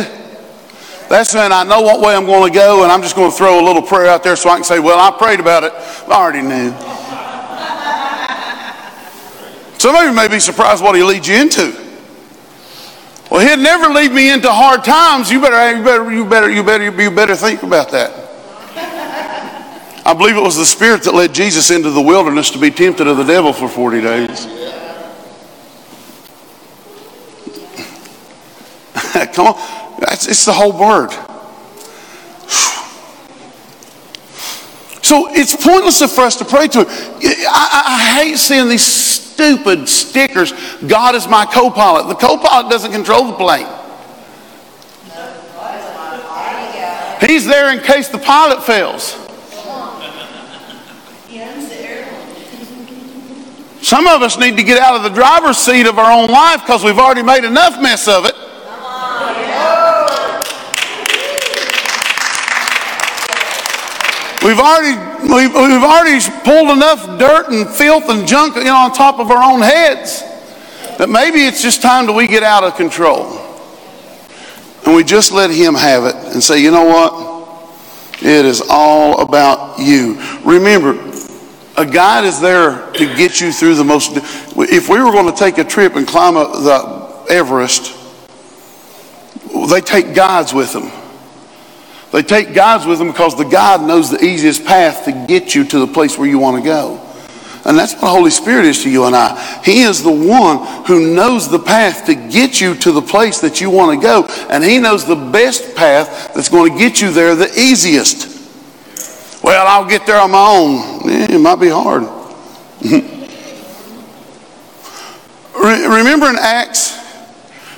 That's 1.09 1.33
when 1.33 1.51
I 1.51 1.63
know 1.63 1.81
what 1.81 1.99
way 1.99 2.15
I'm 2.15 2.25
going 2.25 2.51
to 2.51 2.57
go, 2.57 2.83
and 2.83 2.91
I'm 2.91 3.01
just 3.01 3.15
going 3.15 3.31
to 3.31 3.37
throw 3.37 3.59
a 3.59 3.65
little 3.65 3.81
prayer 3.81 4.07
out 4.07 4.23
there 4.23 4.35
so 4.35 4.49
I 4.49 4.55
can 4.55 4.63
say, 4.63 4.79
Well, 4.79 4.99
I 4.99 5.15
prayed 5.17 5.39
about 5.39 5.63
it. 5.63 5.71
I 5.73 6.11
already 6.11 6.41
knew. 6.41 6.71
Some 9.79 9.95
of 9.95 10.03
you 10.03 10.13
may 10.13 10.27
be 10.27 10.39
surprised 10.39 10.83
what 10.83 10.95
he 10.95 11.03
leads 11.03 11.27
you 11.27 11.35
into. 11.35 11.84
Well, 13.35 13.45
he'd 13.45 13.61
never 13.61 13.89
lead 13.89 14.13
me 14.13 14.31
into 14.31 14.49
hard 14.49 14.85
times. 14.85 15.29
You 15.29 15.41
better, 15.41 15.77
you 15.77 15.83
better, 15.83 16.09
you 16.09 16.23
better, 16.23 16.49
you 16.49 16.63
better, 16.63 17.03
you 17.03 17.11
better 17.11 17.35
think 17.35 17.63
about 17.63 17.91
that. 17.91 18.13
I 20.05 20.13
believe 20.13 20.37
it 20.37 20.41
was 20.41 20.55
the 20.55 20.65
Spirit 20.65 21.03
that 21.03 21.13
led 21.13 21.33
Jesus 21.33 21.69
into 21.69 21.89
the 21.89 22.01
wilderness 22.01 22.49
to 22.51 22.57
be 22.57 22.71
tempted 22.71 23.07
of 23.07 23.17
the 23.17 23.25
devil 23.25 23.51
for 23.51 23.67
40 23.67 23.99
days. 23.99 24.45
Come 29.33 29.47
on. 29.47 29.55
it's 29.99 30.45
the 30.45 30.53
whole 30.53 30.71
word. 30.71 31.09
So 35.05 35.31
it's 35.31 35.55
pointless 35.55 36.01
for 36.15 36.21
us 36.21 36.35
to 36.37 36.45
pray 36.45 36.67
to 36.69 36.79
Him. 36.79 36.87
I, 36.89 37.83
I 37.85 38.23
hate 38.23 38.37
seeing 38.39 38.67
these 38.67 38.81
stupid 38.81 39.87
stickers. 39.87 40.51
God 40.87 41.13
is 41.13 41.27
my 41.27 41.45
co 41.45 41.69
pilot. 41.69 42.07
The 42.07 42.15
co 42.15 42.37
pilot 42.37 42.71
doesn't 42.71 42.91
control 42.91 43.27
the 43.27 43.33
plane. 43.33 43.67
He's 47.21 47.45
there 47.45 47.71
in 47.71 47.83
case 47.83 48.09
the 48.09 48.17
pilot 48.17 48.63
fails. 48.63 49.11
Some 53.83 54.07
of 54.07 54.23
us 54.23 54.39
need 54.39 54.57
to 54.57 54.63
get 54.63 54.79
out 54.79 54.95
of 54.95 55.03
the 55.03 55.09
driver's 55.09 55.59
seat 55.59 55.85
of 55.85 55.99
our 55.99 56.11
own 56.11 56.31
life 56.31 56.61
because 56.61 56.83
we've 56.83 56.97
already 56.97 57.21
made 57.21 57.43
enough 57.43 57.79
mess 57.79 58.07
of 58.07 58.25
it. 58.25 58.33
We've 64.45 64.59
already, 64.59 64.95
we've, 65.23 65.55
we've 65.55 65.81
already 65.81 66.23
pulled 66.43 66.77
enough 66.77 67.17
dirt 67.17 67.49
and 67.49 67.67
filth 67.67 68.09
and 68.09 68.27
junk 68.27 68.55
you 68.57 68.65
know, 68.65 68.75
on 68.75 68.93
top 68.93 69.17
of 69.19 69.31
our 69.31 69.41
own 69.41 69.63
heads 69.63 70.21
that 70.99 71.09
maybe 71.09 71.39
it's 71.39 71.63
just 71.63 71.81
time 71.81 72.05
that 72.05 72.13
we 72.13 72.27
get 72.27 72.43
out 72.43 72.63
of 72.63 72.75
control. 72.75 73.39
And 74.85 74.95
we 74.95 75.03
just 75.03 75.31
let 75.31 75.49
Him 75.49 75.73
have 75.73 76.03
it 76.03 76.13
and 76.31 76.43
say, 76.43 76.61
you 76.61 76.69
know 76.69 76.83
what? 76.83 78.21
It 78.21 78.45
is 78.45 78.61
all 78.69 79.21
about 79.21 79.79
you. 79.79 80.21
Remember, 80.43 80.91
a 81.75 81.83
guide 81.83 82.25
is 82.25 82.39
there 82.39 82.91
to 82.91 83.15
get 83.15 83.41
you 83.41 83.51
through 83.51 83.73
the 83.73 83.83
most. 83.83 84.11
If 84.15 84.89
we 84.89 85.01
were 85.01 85.11
going 85.11 85.25
to 85.25 85.35
take 85.35 85.57
a 85.57 85.63
trip 85.63 85.95
and 85.95 86.07
climb 86.07 86.37
a, 86.37 86.43
the 86.43 87.33
Everest, 87.33 87.97
they 89.71 89.81
take 89.81 90.13
guides 90.13 90.53
with 90.53 90.71
them. 90.71 90.91
They 92.11 92.21
take 92.21 92.53
guides 92.53 92.85
with 92.85 92.99
them 92.99 93.07
because 93.07 93.35
the 93.35 93.43
guide 93.43 93.81
knows 93.81 94.09
the 94.09 94.23
easiest 94.23 94.65
path 94.65 95.05
to 95.05 95.25
get 95.27 95.53
you 95.53 95.65
to 95.65 95.79
the 95.79 95.87
place 95.87 96.17
where 96.17 96.27
you 96.27 96.39
want 96.39 96.63
to 96.63 96.63
go. 96.63 97.01
And 97.65 97.77
that's 97.77 97.93
what 97.93 98.01
the 98.01 98.09
Holy 98.09 98.29
Spirit 98.29 98.65
is 98.65 98.83
to 98.83 98.89
you 98.91 99.05
and 99.05 99.15
I. 99.15 99.61
He 99.63 99.81
is 99.81 100.03
the 100.03 100.11
one 100.11 100.85
who 100.85 101.15
knows 101.15 101.49
the 101.49 101.57
path 101.57 102.05
to 102.05 102.13
get 102.13 102.61
you 102.61 102.75
to 102.75 102.91
the 102.91 103.01
place 103.01 103.41
that 103.41 103.59
you 103.59 103.71
want 103.71 103.99
to 103.99 104.05
go. 104.05 104.27
And 104.51 104.63
He 104.63 104.77
knows 104.77 105.05
the 105.05 105.15
best 105.15 105.75
path 105.75 106.31
that's 106.35 106.47
going 106.47 106.73
to 106.73 106.77
get 106.77 107.01
you 107.01 107.11
there 107.11 107.35
the 107.35 107.51
easiest. 107.59 109.43
Well, 109.43 109.65
I'll 109.67 109.89
get 109.89 110.05
there 110.05 110.21
on 110.21 110.31
my 110.31 110.47
own. 110.47 111.09
Eh, 111.09 111.33
it 111.35 111.39
might 111.39 111.55
be 111.55 111.69
hard. 111.69 112.03
Remember 115.55 116.29
in 116.29 116.35
Acts, 116.39 116.99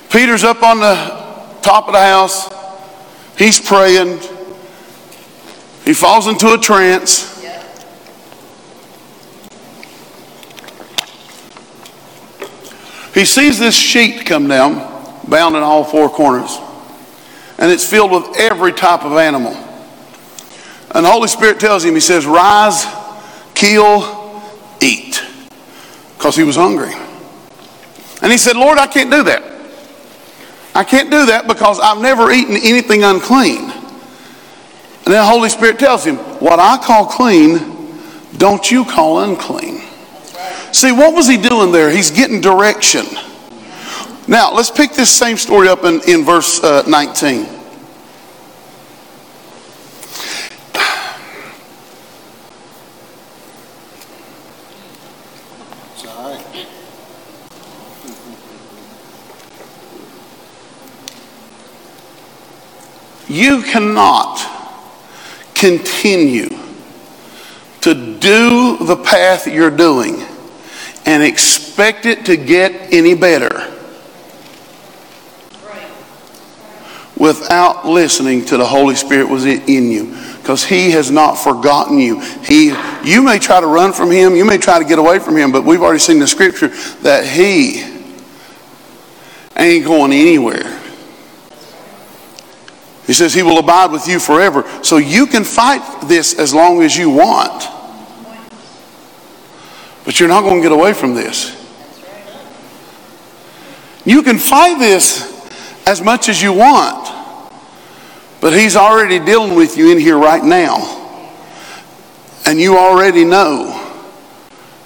Peter's 0.10 0.44
up 0.44 0.64
on 0.64 0.80
the 0.80 0.96
top 1.62 1.88
of 1.88 1.94
the 1.94 2.02
house. 2.02 2.50
He's 3.38 3.60
praying. 3.60 4.20
He 5.86 5.94
falls 5.94 6.28
into 6.28 6.54
a 6.54 6.58
trance. 6.58 7.36
He 13.14 13.26
sees 13.26 13.58
this 13.58 13.76
sheet 13.76 14.26
come 14.26 14.48
down, 14.48 14.76
bound 15.28 15.56
in 15.56 15.64
all 15.64 15.84
four 15.84 16.10
corners. 16.10 16.58
And 17.58 17.72
it's 17.72 17.88
filled 17.88 18.12
with 18.12 18.38
every 18.38 18.72
type 18.72 19.04
of 19.04 19.14
animal. 19.14 19.54
And 20.92 21.06
the 21.06 21.10
Holy 21.10 21.28
Spirit 21.28 21.60
tells 21.60 21.84
him, 21.84 21.96
He 21.96 22.00
says, 22.00 22.26
Rise, 22.28 22.86
kill, 23.56 24.44
eat. 24.82 25.24
Because 26.16 26.36
he 26.36 26.44
was 26.44 26.56
hungry. 26.56 26.94
And 28.22 28.32
he 28.32 28.38
said, 28.38 28.56
Lord, 28.56 28.78
I 28.78 28.88
can't 28.88 29.12
do 29.12 29.24
that. 29.24 29.57
I 30.78 30.84
can't 30.84 31.10
do 31.10 31.26
that 31.26 31.48
because 31.48 31.80
I've 31.80 32.00
never 32.00 32.30
eaten 32.30 32.56
anything 32.56 33.04
unclean. 33.04 33.72
And 33.72 35.06
then 35.06 35.14
the 35.14 35.26
Holy 35.26 35.50
Spirit 35.50 35.80
tells 35.80 36.06
him, 36.06 36.18
What 36.38 36.60
I 36.60 36.78
call 36.78 37.08
clean, 37.08 37.98
don't 38.38 38.70
you 38.70 38.86
call 38.86 39.22
unclean. 39.22 39.82
See, 40.72 40.92
what 40.92 41.16
was 41.16 41.28
he 41.28 41.36
doing 41.36 41.72
there? 41.72 41.90
He's 41.90 42.12
getting 42.12 42.42
direction. 42.42 43.06
Now, 44.28 44.54
let's 44.54 44.70
pick 44.70 44.92
this 44.92 45.10
same 45.10 45.38
story 45.38 45.68
up 45.68 45.84
in, 45.84 46.00
in 46.08 46.24
verse 46.24 46.64
uh, 46.64 46.84
19. 46.88 47.57
You 63.30 63.62
cannot 63.64 64.40
continue 65.54 66.50
to 67.82 67.94
do 68.20 68.78
the 68.78 68.96
path 68.96 69.48
you're 69.48 69.76
doing 69.76 70.24
and 71.06 71.24
expect 71.24 72.06
it 72.06 72.26
to 72.26 72.38
get 72.38 72.94
any 72.94 73.16
better 73.16 73.74
without 77.18 77.86
listening 77.88 78.46
to 78.46 78.58
the 78.58 78.66
Holy 78.66 78.96
Spirit 78.96 79.28
was 79.28 79.46
in 79.46 79.90
you 79.90 80.16
because 80.38 80.64
he 80.64 80.92
has 80.92 81.10
not 81.12 81.36
forgotten 81.36 81.98
you. 81.98 82.20
He, 82.44 82.74
you 83.04 83.22
may 83.22 83.40
try 83.40 83.60
to 83.60 83.68
run 83.68 83.92
from 83.92 84.12
him, 84.12 84.36
you 84.36 84.46
may 84.46 84.58
try 84.58 84.80
to 84.80 84.86
get 84.86 85.00
away 85.00 85.20
from 85.20 85.36
him, 85.36 85.52
but 85.52 85.66
we've 85.66 85.82
already 85.82 86.00
seen 86.00 86.20
the 86.20 86.28
scripture 86.28 86.70
that 87.02 87.26
he 87.26 87.84
ain't 89.58 89.86
going 89.86 90.14
anywhere. 90.14 90.77
He 93.08 93.14
says 93.14 93.34
he 93.34 93.42
will 93.42 93.58
abide 93.58 93.92
with 93.92 94.06
you 94.08 94.20
forever. 94.20 94.70
So 94.84 94.98
you 94.98 95.28
can 95.28 95.46
fight 95.46 96.08
this 96.08 96.38
as 96.38 96.54
long 96.54 96.84
as 96.84 96.96
you 96.96 97.10
want. 97.10 97.64
But 100.04 100.20
you're 100.20 100.30
not 100.30 100.42
going 100.42 100.58
to 100.58 100.62
get 100.62 100.74
away 100.74 100.94
from 100.94 101.16
this. 101.16 101.56
You 104.06 104.24
can 104.24 104.38
fight 104.38 104.78
this 104.78 105.34
as 105.88 106.02
much 106.02 106.28
as 106.28 106.42
you 106.42 106.52
want. 106.52 107.08
But 108.42 108.54
he's 108.54 108.76
already 108.76 109.20
dealing 109.20 109.56
with 109.56 109.78
you 109.78 109.92
in 109.92 110.00
here 110.00 110.18
right 110.18 110.44
now. 110.44 110.94
And 112.46 112.60
you 112.60 112.78
already 112.78 113.24
know 113.24 113.74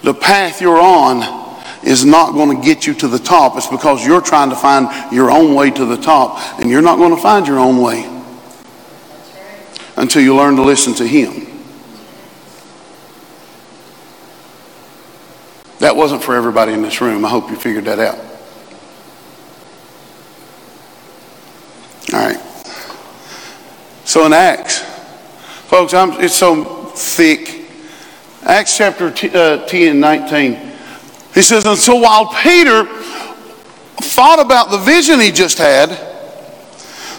the 0.03 0.13
path 0.13 0.61
you're 0.61 0.79
on 0.79 1.50
is 1.83 2.05
not 2.05 2.33
going 2.33 2.55
to 2.55 2.63
get 2.63 2.85
you 2.85 2.93
to 2.95 3.07
the 3.07 3.19
top. 3.19 3.57
It's 3.57 3.67
because 3.67 4.05
you're 4.05 4.21
trying 4.21 4.49
to 4.49 4.55
find 4.55 5.11
your 5.11 5.31
own 5.31 5.55
way 5.55 5.71
to 5.71 5.85
the 5.85 5.97
top, 5.97 6.37
and 6.59 6.69
you're 6.69 6.81
not 6.81 6.97
going 6.97 7.15
to 7.15 7.21
find 7.21 7.47
your 7.47 7.59
own 7.59 7.81
way 7.81 8.07
until 9.97 10.21
you 10.21 10.35
learn 10.35 10.55
to 10.55 10.61
listen 10.61 10.93
to 10.95 11.07
Him. 11.07 11.47
That 15.79 15.95
wasn't 15.95 16.23
for 16.23 16.35
everybody 16.35 16.73
in 16.73 16.83
this 16.83 17.01
room. 17.01 17.25
I 17.25 17.29
hope 17.29 17.49
you 17.49 17.55
figured 17.55 17.85
that 17.85 17.99
out. 17.99 18.19
All 22.13 22.19
right. 22.19 22.39
So 24.05 24.25
in 24.25 24.33
Acts, 24.33 24.79
folks, 25.69 25.93
I'm, 25.93 26.11
it's 26.21 26.35
so 26.35 26.85
thick. 26.95 27.69
Acts 28.43 28.77
chapter 28.77 29.09
t- 29.09 29.29
uh, 29.29 29.65
10 29.65 29.91
and 29.91 30.01
19. 30.01 30.70
He 31.33 31.41
says, 31.41 31.65
and 31.65 31.77
so 31.77 31.95
while 31.95 32.27
Peter 32.27 32.85
thought 34.01 34.39
about 34.39 34.71
the 34.71 34.77
vision 34.77 35.19
he 35.19 35.31
just 35.31 35.57
had, 35.57 35.89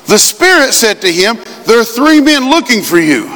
the 0.07 0.19
Spirit 0.19 0.73
said 0.73 1.01
to 1.03 1.11
him, 1.11 1.39
There 1.67 1.81
are 1.81 1.85
three 1.85 2.21
men 2.21 2.51
looking 2.51 2.83
for 2.83 2.99
you. 2.99 3.27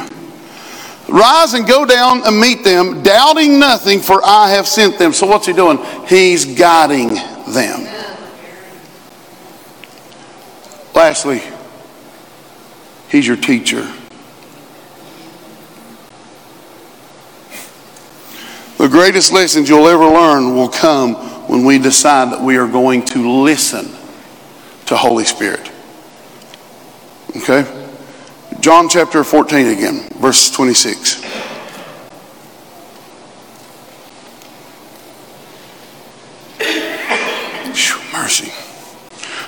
Rise 1.09 1.53
and 1.53 1.65
go 1.65 1.85
down 1.85 2.21
and 2.25 2.39
meet 2.39 2.63
them, 2.63 3.01
doubting 3.01 3.59
nothing, 3.59 4.01
for 4.01 4.21
I 4.25 4.49
have 4.51 4.67
sent 4.67 4.99
them. 4.99 5.13
So 5.13 5.25
what's 5.25 5.47
he 5.47 5.53
doing? 5.53 5.79
He's 6.05 6.45
guiding 6.45 7.15
them. 7.53 7.87
Lastly, 10.93 11.41
he's 13.09 13.25
your 13.25 13.37
teacher. 13.37 13.89
The 18.77 18.87
greatest 18.87 19.33
lessons 19.33 19.69
you'll 19.69 19.87
ever 19.87 20.05
learn 20.05 20.55
will 20.55 20.69
come 20.69 21.15
when 21.47 21.65
we 21.65 21.79
decide 21.79 22.31
that 22.31 22.41
we 22.41 22.57
are 22.57 22.67
going 22.67 23.03
to 23.05 23.29
listen 23.41 23.85
to 24.85 24.95
Holy 24.95 25.25
Spirit. 25.25 25.71
Okay? 27.35 27.65
John 28.59 28.89
chapter 28.89 29.23
14 29.23 29.67
again, 29.67 30.09
verse 30.19 30.51
26. 30.51 31.23
mercy. 38.27 38.51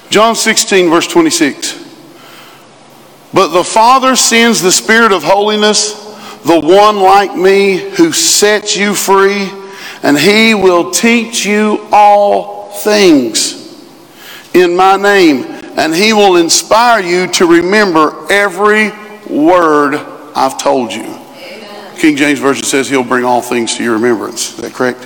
John 0.09 0.35
16, 0.35 0.89
verse 0.89 1.07
26. 1.07 1.73
But 3.33 3.49
the 3.49 3.63
Father 3.63 4.15
sends 4.15 4.61
the 4.61 4.71
Spirit 4.71 5.11
of 5.11 5.21
holiness, 5.23 6.08
the 6.45 6.59
one 6.59 6.97
like 6.97 7.35
me 7.35 7.77
who 7.77 8.11
sets 8.11 8.75
you 8.75 8.93
free, 8.93 9.49
and 10.03 10.17
he 10.17 10.53
will 10.53 10.91
teach 10.91 11.45
you 11.45 11.87
all 11.91 12.69
things 12.71 13.57
in 14.53 14.75
my 14.75 14.95
name, 14.95 15.43
and 15.77 15.93
he 15.93 16.13
will 16.13 16.37
inspire 16.37 17.03
you 17.03 17.27
to 17.27 17.45
remember 17.45 18.25
every 18.31 18.91
word 19.29 19.95
I've 20.35 20.57
told 20.57 20.93
you. 20.93 21.03
Amen. 21.03 21.97
King 21.97 22.15
James 22.15 22.39
Version 22.39 22.63
says 22.63 22.89
he'll 22.89 23.03
bring 23.03 23.25
all 23.25 23.41
things 23.41 23.75
to 23.77 23.83
your 23.83 23.93
remembrance. 23.93 24.53
Is 24.53 24.57
that 24.57 24.73
correct? 24.73 25.05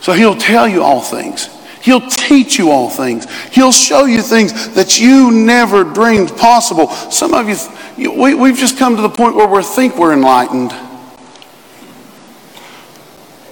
So 0.00 0.12
he'll 0.12 0.36
tell 0.36 0.68
you 0.68 0.82
all 0.82 1.00
things. 1.00 1.48
He'll 1.84 2.00
teach 2.00 2.58
you 2.58 2.70
all 2.70 2.88
things. 2.88 3.30
He'll 3.50 3.70
show 3.70 4.06
you 4.06 4.22
things 4.22 4.70
that 4.70 4.98
you 4.98 5.30
never 5.30 5.84
dreamed 5.84 6.34
possible. 6.34 6.88
Some 6.88 7.34
of 7.34 7.46
you, 7.98 8.10
we, 8.10 8.34
we've 8.34 8.56
just 8.56 8.78
come 8.78 8.96
to 8.96 9.02
the 9.02 9.10
point 9.10 9.36
where 9.36 9.46
we 9.46 9.62
think 9.62 9.98
we're 9.98 10.14
enlightened. 10.14 10.72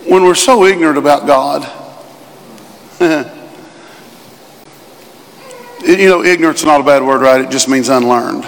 When 0.08 0.24
we're 0.24 0.34
so 0.34 0.64
ignorant 0.64 0.96
about 0.96 1.26
God. 1.26 1.70
you 5.82 6.08
know, 6.08 6.24
ignorance 6.24 6.60
is 6.60 6.64
not 6.64 6.80
a 6.80 6.84
bad 6.84 7.02
word, 7.02 7.20
right? 7.20 7.42
It 7.42 7.50
just 7.50 7.68
means 7.68 7.90
unlearned. 7.90 8.46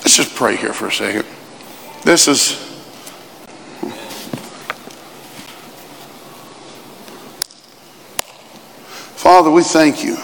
Let's 0.00 0.23
pray 0.34 0.56
here 0.56 0.72
for 0.72 0.88
a 0.88 0.92
second. 0.92 1.24
This 2.02 2.26
is. 2.26 2.52
Father, 9.16 9.50
we 9.50 9.62
thank 9.62 10.02
you. 10.04 10.16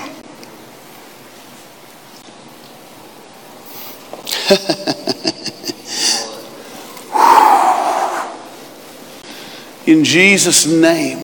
In 9.86 10.04
Jesus' 10.04 10.66
name, 10.66 11.22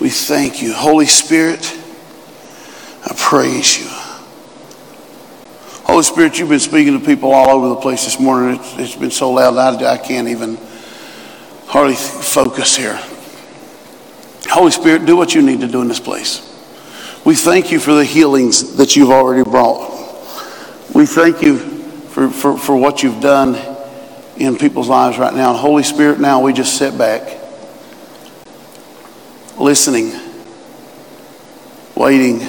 we 0.00 0.10
thank 0.10 0.62
you. 0.62 0.74
Holy 0.74 1.06
Spirit, 1.06 1.76
I 3.04 3.14
praise 3.16 3.78
you. 3.78 4.01
Holy 5.92 6.04
Spirit, 6.04 6.38
you've 6.38 6.48
been 6.48 6.58
speaking 6.58 6.98
to 6.98 7.04
people 7.04 7.32
all 7.32 7.50
over 7.50 7.68
the 7.68 7.76
place 7.76 8.06
this 8.06 8.18
morning. 8.18 8.58
it's, 8.58 8.78
it's 8.78 8.96
been 8.96 9.10
so 9.10 9.30
loud 9.30 9.58
I, 9.58 9.92
I 9.92 9.98
can't 9.98 10.26
even 10.26 10.56
hardly 11.66 11.96
focus 11.96 12.74
here. 12.74 12.98
Holy 14.48 14.70
Spirit, 14.70 15.04
do 15.04 15.18
what 15.18 15.34
you 15.34 15.42
need 15.42 15.60
to 15.60 15.68
do 15.68 15.82
in 15.82 15.88
this 15.88 16.00
place. 16.00 16.48
We 17.26 17.34
thank 17.34 17.70
you 17.70 17.78
for 17.78 17.92
the 17.92 18.06
healings 18.06 18.78
that 18.78 18.96
you've 18.96 19.10
already 19.10 19.42
brought. 19.42 19.90
We 20.94 21.04
thank 21.04 21.42
you 21.42 21.58
for, 21.58 22.30
for, 22.30 22.56
for 22.56 22.74
what 22.74 23.02
you've 23.02 23.20
done 23.20 23.54
in 24.38 24.56
people's 24.56 24.88
lives 24.88 25.18
right 25.18 25.34
now. 25.34 25.52
Holy 25.52 25.82
Spirit, 25.82 26.18
now 26.18 26.40
we 26.40 26.54
just 26.54 26.78
sit 26.78 26.96
back, 26.96 27.38
listening, 29.58 30.18
waiting 31.94 32.40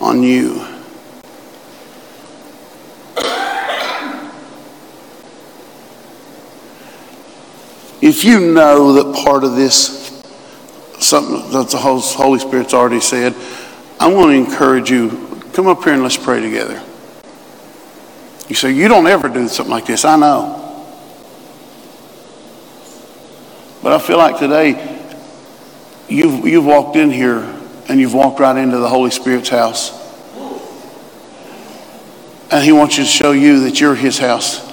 on 0.00 0.24
you. 0.24 0.59
If 8.00 8.24
you 8.24 8.40
know 8.40 8.94
that 8.94 9.24
part 9.24 9.44
of 9.44 9.56
this, 9.56 10.22
something 10.98 11.50
that 11.52 11.68
the 11.70 11.76
Holy 11.76 12.38
Spirit's 12.38 12.72
already 12.72 13.00
said, 13.00 13.34
I 13.98 14.10
want 14.12 14.30
to 14.30 14.36
encourage 14.36 14.90
you, 14.90 15.10
come 15.52 15.66
up 15.66 15.84
here 15.84 15.92
and 15.92 16.02
let's 16.02 16.16
pray 16.16 16.40
together. 16.40 16.82
You 18.48 18.54
say, 18.54 18.72
You 18.72 18.88
don't 18.88 19.06
ever 19.06 19.28
do 19.28 19.46
something 19.48 19.70
like 19.70 19.86
this. 19.86 20.04
I 20.04 20.16
know. 20.16 20.56
But 23.82 23.92
I 23.92 23.98
feel 23.98 24.18
like 24.18 24.38
today 24.38 24.98
you've, 26.08 26.46
you've 26.46 26.64
walked 26.64 26.96
in 26.96 27.10
here 27.10 27.40
and 27.88 28.00
you've 28.00 28.14
walked 28.14 28.40
right 28.40 28.56
into 28.56 28.78
the 28.78 28.88
Holy 28.88 29.10
Spirit's 29.10 29.50
house. 29.50 29.98
And 32.50 32.64
He 32.64 32.72
wants 32.72 32.96
you 32.96 33.04
to 33.04 33.10
show 33.10 33.32
you 33.32 33.64
that 33.64 33.78
you're 33.78 33.94
His 33.94 34.18
house. 34.18 34.69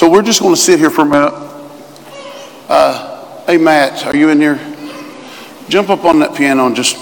So 0.00 0.08
we're 0.08 0.22
just 0.22 0.40
going 0.40 0.54
to 0.54 0.58
sit 0.58 0.78
here 0.78 0.88
for 0.88 1.02
a 1.02 1.04
minute. 1.04 1.34
Uh, 2.70 3.44
hey, 3.44 3.58
Matt, 3.58 4.06
are 4.06 4.16
you 4.16 4.30
in 4.30 4.40
here? 4.40 4.58
Jump 5.68 5.90
up 5.90 6.06
on 6.06 6.20
that 6.20 6.34
piano 6.34 6.64
and 6.64 6.74
just 6.74 6.96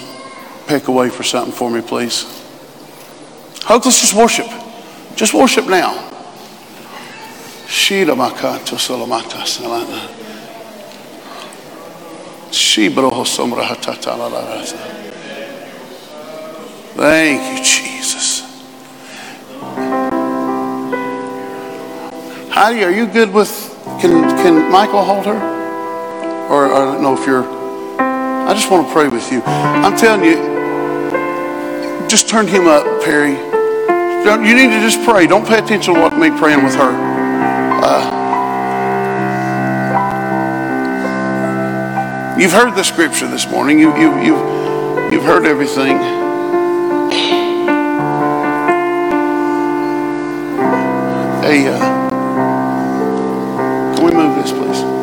pick 0.66 0.88
away 0.88 1.08
for 1.08 1.22
something 1.22 1.54
for 1.54 1.70
me, 1.70 1.80
please. 1.80 2.24
Hope, 3.62 3.84
let's 3.84 4.00
just 4.00 4.14
worship. 4.14 4.48
Just 5.14 5.32
worship 5.32 5.68
now. 5.68 6.10
Shira 7.68 8.16
makato 8.16 8.76
solomata 8.76 9.44
salana. 9.46 10.08
Shibroho 12.50 13.24
somra 13.24 13.64
Thank 16.96 17.58
you, 17.58 17.64
Jesus. 17.64 18.37
Heidi, 22.58 22.82
are 22.82 22.90
you 22.90 23.06
good 23.06 23.32
with, 23.32 23.48
can, 24.00 24.28
can 24.42 24.68
Michael 24.72 25.04
hold 25.04 25.26
her? 25.26 25.38
Or 26.50 26.74
I 26.74 26.78
don't 26.86 27.00
know 27.00 27.16
if 27.16 27.24
you're, 27.24 27.44
I 28.00 28.52
just 28.52 28.68
want 28.68 28.88
to 28.88 28.92
pray 28.92 29.06
with 29.06 29.30
you. 29.30 29.42
I'm 29.44 29.96
telling 29.96 30.24
you, 30.24 30.34
just 32.08 32.28
turn 32.28 32.48
him 32.48 32.66
up, 32.66 32.82
Perry. 33.04 33.36
Don't, 34.24 34.44
You 34.44 34.56
need 34.56 34.70
to 34.74 34.80
just 34.80 35.00
pray. 35.04 35.28
Don't 35.28 35.46
pay 35.46 35.60
attention 35.60 35.94
to 35.94 36.00
what 36.00 36.18
me 36.18 36.30
praying 36.36 36.64
with 36.64 36.74
her. 36.74 36.90
Uh, 37.80 38.10
you've 42.40 42.50
heard 42.50 42.74
the 42.74 42.82
scripture 42.82 43.28
this 43.28 43.48
morning. 43.48 43.78
You, 43.78 43.96
you, 43.96 44.20
you've, 44.20 45.12
you've 45.12 45.22
heard 45.22 45.46
everything. 45.46 45.98
Hey, 51.40 51.68
uh, 51.68 51.97
this, 54.42 54.52
please? 54.52 54.97